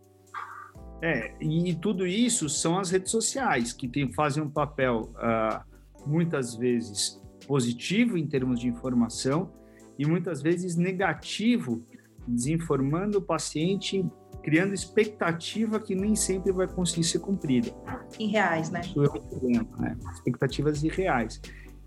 É, 1.02 1.34
e 1.40 1.74
tudo 1.74 2.06
isso 2.06 2.48
são 2.48 2.78
as 2.78 2.90
redes 2.90 3.10
sociais, 3.10 3.72
que 3.72 3.88
tem, 3.88 4.12
fazem 4.12 4.42
um 4.42 4.50
papel 4.50 5.12
uh, 5.16 6.08
muitas 6.08 6.54
vezes 6.54 7.20
positivo 7.46 8.18
em 8.18 8.26
termos 8.26 8.60
de 8.60 8.68
informação 8.68 9.50
e 9.98 10.06
muitas 10.06 10.42
vezes 10.42 10.76
negativo, 10.76 11.84
desinformando 12.28 13.18
o 13.18 13.22
paciente, 13.22 14.04
criando 14.42 14.74
expectativa 14.74 15.80
que 15.80 15.94
nem 15.94 16.14
sempre 16.14 16.52
vai 16.52 16.66
conseguir 16.66 17.04
ser 17.04 17.18
cumprida. 17.18 17.70
Irreais, 18.18 18.70
né? 18.70 18.80
Isso 18.80 19.02
é 19.02 19.08
um 19.08 19.20
problema, 19.20 19.68
né? 19.78 19.96
Expectativas 20.12 20.82
irreais. 20.82 21.40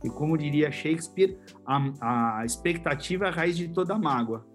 E 0.04 0.10
como 0.10 0.38
diria 0.38 0.70
Shakespeare, 0.70 1.38
a, 1.66 2.40
a 2.40 2.46
expectativa 2.46 3.26
é 3.26 3.28
a 3.30 3.32
raiz 3.32 3.56
de 3.56 3.70
toda 3.70 3.98
mágoa. 3.98 4.46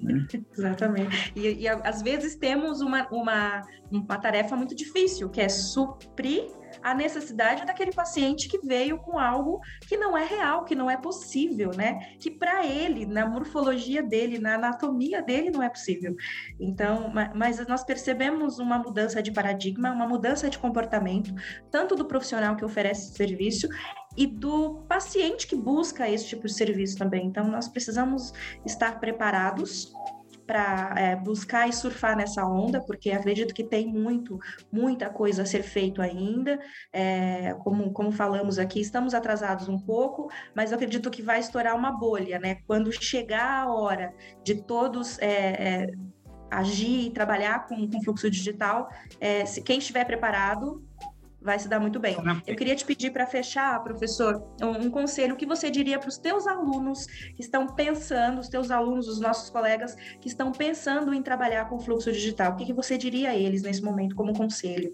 Né? 0.00 0.26
Exatamente. 0.56 1.32
E, 1.36 1.62
e, 1.62 1.68
às 1.68 2.00
vezes 2.00 2.36
temos 2.36 2.80
uma, 2.80 3.06
uma, 3.10 3.62
uma 3.90 4.18
tarefa 4.18 4.56
muito 4.56 4.74
difícil, 4.74 5.28
que 5.28 5.40
é 5.40 5.48
suprir 5.48 6.46
a 6.84 6.94
necessidade 6.94 7.64
daquele 7.64 7.92
paciente 7.92 8.46
que 8.46 8.58
veio 8.58 8.98
com 8.98 9.18
algo 9.18 9.58
que 9.88 9.96
não 9.96 10.16
é 10.16 10.22
real, 10.22 10.64
que 10.64 10.74
não 10.74 10.90
é 10.90 10.98
possível, 10.98 11.70
né? 11.74 12.14
Que 12.20 12.30
para 12.30 12.66
ele, 12.66 13.06
na 13.06 13.26
morfologia 13.26 14.02
dele, 14.02 14.38
na 14.38 14.56
anatomia 14.56 15.22
dele, 15.22 15.50
não 15.50 15.62
é 15.62 15.70
possível. 15.70 16.14
Então, 16.60 17.10
mas 17.34 17.66
nós 17.66 17.82
percebemos 17.82 18.58
uma 18.58 18.78
mudança 18.78 19.22
de 19.22 19.32
paradigma, 19.32 19.90
uma 19.90 20.06
mudança 20.06 20.50
de 20.50 20.58
comportamento, 20.58 21.34
tanto 21.70 21.96
do 21.96 22.04
profissional 22.04 22.54
que 22.54 22.64
oferece 22.64 23.14
serviço 23.14 23.66
e 24.14 24.26
do 24.26 24.82
paciente 24.86 25.46
que 25.46 25.56
busca 25.56 26.08
esse 26.08 26.26
tipo 26.26 26.46
de 26.46 26.52
serviço 26.52 26.98
também. 26.98 27.26
Então, 27.26 27.48
nós 27.48 27.66
precisamos 27.66 28.30
estar 28.66 29.00
preparados 29.00 29.90
para 30.46 30.94
é, 30.96 31.16
buscar 31.16 31.68
e 31.68 31.72
surfar 31.72 32.16
nessa 32.16 32.44
onda, 32.46 32.80
porque 32.80 33.10
acredito 33.10 33.54
que 33.54 33.64
tem 33.64 33.86
muito, 33.86 34.38
muita 34.70 35.08
coisa 35.10 35.42
a 35.42 35.46
ser 35.46 35.62
feito 35.62 36.02
ainda. 36.02 36.58
É, 36.92 37.54
como, 37.60 37.92
como 37.92 38.12
falamos 38.12 38.58
aqui, 38.58 38.80
estamos 38.80 39.14
atrasados 39.14 39.68
um 39.68 39.78
pouco, 39.78 40.30
mas 40.54 40.70
eu 40.70 40.76
acredito 40.76 41.10
que 41.10 41.22
vai 41.22 41.40
estourar 41.40 41.76
uma 41.76 41.92
bolha, 41.92 42.38
né? 42.38 42.56
Quando 42.66 42.92
chegar 42.92 43.64
a 43.64 43.72
hora 43.72 44.14
de 44.42 44.62
todos 44.62 45.18
é, 45.18 45.26
é 45.28 45.86
agir 46.50 47.06
e 47.06 47.10
trabalhar 47.10 47.66
com, 47.66 47.88
com 47.90 48.02
fluxo 48.02 48.30
digital, 48.30 48.88
é, 49.20 49.44
se 49.44 49.62
quem 49.62 49.78
estiver 49.78 50.04
preparado 50.04 50.84
vai 51.44 51.58
se 51.58 51.68
dar 51.68 51.78
muito 51.78 52.00
bem. 52.00 52.16
Eu 52.46 52.56
queria 52.56 52.74
te 52.74 52.86
pedir 52.86 53.12
para 53.12 53.26
fechar, 53.26 53.78
professor, 53.84 54.42
um, 54.62 54.86
um 54.86 54.90
conselho 54.90 55.36
que 55.36 55.44
você 55.44 55.70
diria 55.70 55.98
para 55.98 56.08
os 56.08 56.16
teus 56.16 56.46
alunos 56.46 57.06
que 57.06 57.42
estão 57.42 57.66
pensando, 57.66 58.40
os 58.40 58.48
teus 58.48 58.70
alunos, 58.70 59.06
os 59.06 59.20
nossos 59.20 59.50
colegas 59.50 59.94
que 60.22 60.26
estão 60.26 60.50
pensando 60.50 61.12
em 61.12 61.22
trabalhar 61.22 61.68
com 61.68 61.78
fluxo 61.78 62.10
digital. 62.10 62.52
O 62.52 62.56
que, 62.56 62.64
que 62.64 62.72
você 62.72 62.96
diria 62.96 63.30
a 63.30 63.36
eles 63.36 63.62
nesse 63.62 63.82
momento 63.82 64.16
como 64.16 64.32
conselho? 64.32 64.90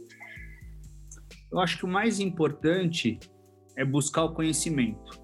Eu 1.53 1.61
acho 1.61 1.79
que 1.79 1.85
o 1.85 1.89
mais 1.89 2.19
importante 2.19 3.21
é 3.77 3.85
buscar 3.85 4.25
o 4.25 4.35
conhecimento 4.35 5.21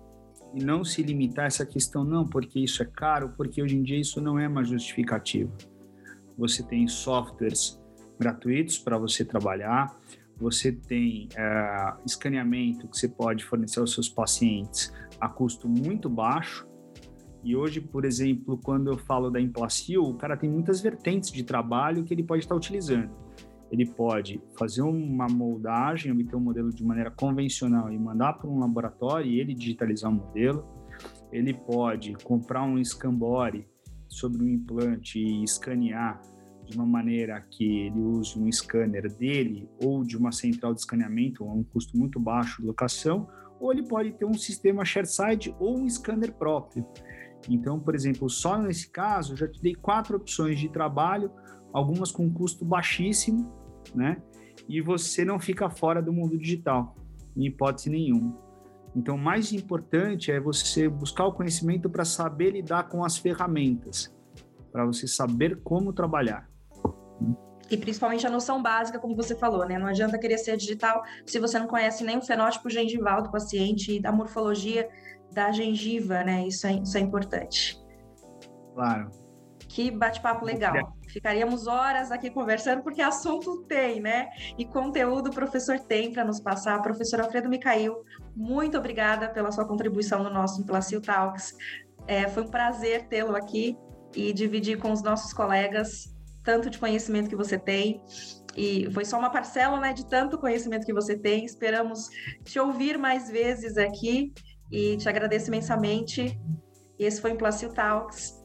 e 0.54 0.64
não 0.64 0.84
se 0.84 1.02
limitar 1.02 1.46
a 1.46 1.48
essa 1.48 1.66
questão, 1.66 2.04
não, 2.04 2.24
porque 2.24 2.60
isso 2.60 2.84
é 2.84 2.86
caro, 2.86 3.34
porque 3.36 3.60
hoje 3.60 3.76
em 3.76 3.82
dia 3.82 3.98
isso 3.98 4.20
não 4.20 4.38
é 4.38 4.46
uma 4.46 4.62
justificativa. 4.62 5.52
Você 6.38 6.62
tem 6.62 6.86
softwares 6.86 7.82
gratuitos 8.18 8.78
para 8.78 8.96
você 8.96 9.24
trabalhar, 9.24 9.94
você 10.38 10.70
tem 10.70 11.28
é, 11.36 11.94
escaneamento 12.04 12.86
que 12.88 12.96
você 12.96 13.08
pode 13.08 13.44
fornecer 13.44 13.80
aos 13.80 13.92
seus 13.92 14.08
pacientes 14.08 14.92
a 15.20 15.28
custo 15.28 15.68
muito 15.68 16.08
baixo. 16.08 16.66
E 17.42 17.56
hoje, 17.56 17.80
por 17.80 18.04
exemplo, 18.04 18.58
quando 18.58 18.90
eu 18.90 18.98
falo 18.98 19.30
da 19.30 19.40
Implacil, 19.40 20.02
o 20.02 20.14
cara 20.14 20.36
tem 20.36 20.50
muitas 20.50 20.80
vertentes 20.80 21.30
de 21.30 21.44
trabalho 21.44 22.04
que 22.04 22.12
ele 22.12 22.22
pode 22.22 22.44
estar 22.44 22.54
utilizando. 22.54 23.10
Ele 23.70 23.86
pode 23.86 24.40
fazer 24.58 24.82
uma 24.82 25.26
moldagem, 25.26 26.12
obter 26.12 26.36
um 26.36 26.40
modelo 26.40 26.70
de 26.70 26.84
maneira 26.84 27.10
convencional 27.10 27.92
e 27.92 27.98
mandar 27.98 28.34
para 28.34 28.48
um 28.48 28.58
laboratório 28.58 29.30
e 29.30 29.40
ele 29.40 29.54
digitalizar 29.54 30.10
o 30.10 30.14
modelo. 30.14 30.64
Ele 31.32 31.52
pode 31.52 32.14
comprar 32.24 32.62
um 32.62 32.82
Scambori 32.82 33.66
sobre 34.08 34.42
um 34.42 34.48
implante 34.48 35.18
e 35.18 35.42
escanear 35.42 36.20
de 36.66 36.76
uma 36.76 36.86
maneira 36.86 37.40
que 37.40 37.86
ele 37.86 38.00
use 38.00 38.38
um 38.38 38.50
scanner 38.50 39.12
dele 39.16 39.68
ou 39.82 40.02
de 40.02 40.16
uma 40.16 40.32
central 40.32 40.74
de 40.74 40.80
escaneamento 40.80 41.44
a 41.44 41.52
um 41.52 41.62
custo 41.62 41.96
muito 41.96 42.18
baixo 42.18 42.60
de 42.60 42.66
locação, 42.66 43.28
ou 43.60 43.72
ele 43.72 43.86
pode 43.86 44.12
ter 44.12 44.24
um 44.24 44.34
sistema 44.34 44.84
ShareSide 44.84 45.54
ou 45.58 45.78
um 45.78 45.88
scanner 45.88 46.32
próprio. 46.32 46.86
Então, 47.48 47.78
por 47.78 47.94
exemplo, 47.94 48.28
só 48.28 48.58
nesse 48.58 48.90
caso, 48.90 49.36
já 49.36 49.48
te 49.48 49.60
dei 49.62 49.74
quatro 49.74 50.16
opções 50.16 50.58
de 50.58 50.68
trabalho, 50.68 51.30
algumas 51.72 52.10
com 52.10 52.30
custo 52.30 52.64
baixíssimo, 52.64 53.52
né? 53.94 54.20
E 54.68 54.80
você 54.80 55.24
não 55.24 55.38
fica 55.38 55.70
fora 55.70 56.02
do 56.02 56.12
mundo 56.12 56.36
digital, 56.36 56.96
em 57.36 57.46
hipótese 57.46 57.90
nenhuma. 57.90 58.36
Então, 58.94 59.16
mais 59.16 59.52
importante 59.52 60.32
é 60.32 60.40
você 60.40 60.88
buscar 60.88 61.26
o 61.26 61.32
conhecimento 61.32 61.88
para 61.88 62.04
saber 62.04 62.52
lidar 62.52 62.88
com 62.88 63.04
as 63.04 63.18
ferramentas, 63.18 64.14
para 64.72 64.86
você 64.86 65.06
saber 65.06 65.60
como 65.62 65.92
trabalhar. 65.92 66.48
E 67.70 67.76
principalmente 67.76 68.26
a 68.26 68.30
noção 68.30 68.62
básica, 68.62 68.98
como 68.98 69.16
você 69.16 69.34
falou, 69.34 69.66
né? 69.66 69.78
Não 69.78 69.88
adianta 69.88 70.18
querer 70.18 70.38
ser 70.38 70.56
digital 70.56 71.02
se 71.24 71.38
você 71.38 71.58
não 71.58 71.66
conhece 71.66 72.04
nem 72.04 72.18
o 72.18 72.22
fenótipo 72.22 72.70
gengival 72.70 73.22
do 73.22 73.30
paciente 73.30 73.96
e 73.96 74.00
da 74.00 74.12
morfologia 74.12 74.88
da 75.32 75.50
gengiva, 75.50 76.22
né? 76.22 76.46
Isso 76.46 76.66
é, 76.66 76.74
isso 76.74 76.96
é 76.96 77.00
importante. 77.00 77.78
Claro. 78.74 79.10
Que 79.68 79.90
bate-papo 79.90 80.44
legal. 80.44 80.96
Ficaríamos 81.08 81.66
horas 81.66 82.12
aqui 82.12 82.30
conversando, 82.30 82.82
porque 82.82 83.02
assunto 83.02 83.64
tem, 83.64 84.00
né? 84.00 84.28
E 84.56 84.64
conteúdo 84.64 85.28
o 85.28 85.34
professor 85.34 85.78
tem 85.80 86.12
para 86.12 86.24
nos 86.24 86.40
passar. 86.40 86.80
Professor 86.82 87.20
Alfredo 87.20 87.48
Micail, 87.48 87.96
muito 88.34 88.78
obrigada 88.78 89.28
pela 89.28 89.50
sua 89.50 89.66
contribuição 89.66 90.22
no 90.22 90.30
nosso 90.30 90.60
Implacil 90.60 91.00
Talks. 91.00 91.54
É, 92.06 92.28
foi 92.28 92.44
um 92.44 92.48
prazer 92.48 93.08
tê-lo 93.08 93.34
aqui 93.34 93.76
e 94.14 94.32
dividir 94.32 94.78
com 94.78 94.92
os 94.92 95.02
nossos 95.02 95.32
colegas 95.32 96.15
tanto 96.46 96.70
de 96.70 96.78
conhecimento 96.78 97.28
que 97.28 97.36
você 97.36 97.58
tem. 97.58 98.00
E 98.56 98.88
foi 98.92 99.04
só 99.04 99.18
uma 99.18 99.28
parcela 99.28 99.78
né, 99.80 99.92
de 99.92 100.08
tanto 100.08 100.38
conhecimento 100.38 100.86
que 100.86 100.92
você 100.92 101.18
tem. 101.18 101.44
Esperamos 101.44 102.08
te 102.44 102.58
ouvir 102.58 102.96
mais 102.96 103.28
vezes 103.28 103.76
aqui 103.76 104.32
e 104.70 104.96
te 104.96 105.08
agradeço 105.08 105.48
imensamente. 105.48 106.40
Esse 106.98 107.20
foi 107.20 107.32
o 107.32 107.36
Placil 107.36 107.74
Talks. 107.74 108.42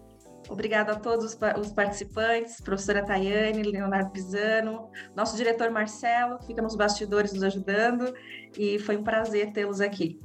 Obrigado 0.49 0.89
a 0.89 0.95
todos 0.95 1.37
os 1.57 1.71
participantes, 1.71 2.59
professora 2.59 3.05
Tayane, 3.05 3.63
Leonardo 3.63 4.11
Pisano, 4.11 4.89
nosso 5.15 5.37
diretor 5.37 5.69
Marcelo, 5.69 6.39
que 6.39 6.47
fica 6.47 6.61
nos 6.61 6.75
bastidores 6.75 7.31
nos 7.31 7.43
ajudando, 7.43 8.13
e 8.57 8.77
foi 8.79 8.97
um 8.97 9.03
prazer 9.03 9.53
tê-los 9.53 9.79
aqui. 9.79 10.19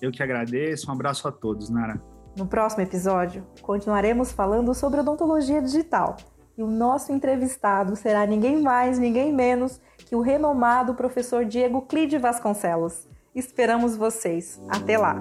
Eu 0.00 0.10
que 0.10 0.22
agradeço, 0.22 0.88
um 0.88 0.94
abraço 0.94 1.28
a 1.28 1.32
todos, 1.32 1.68
Nara. 1.68 2.11
No 2.36 2.46
próximo 2.46 2.82
episódio, 2.82 3.46
continuaremos 3.60 4.32
falando 4.32 4.74
sobre 4.74 5.00
odontologia 5.00 5.60
digital. 5.60 6.16
E 6.56 6.62
o 6.62 6.66
nosso 6.66 7.12
entrevistado 7.12 7.96
será 7.96 8.26
ninguém 8.26 8.60
mais, 8.60 8.98
ninguém 8.98 9.32
menos 9.32 9.80
que 9.98 10.16
o 10.16 10.20
renomado 10.20 10.94
professor 10.94 11.44
Diego 11.44 11.82
Clide 11.82 12.18
Vasconcelos. 12.18 13.08
Esperamos 13.34 13.96
vocês. 13.96 14.60
Até 14.68 14.98
lá! 14.98 15.18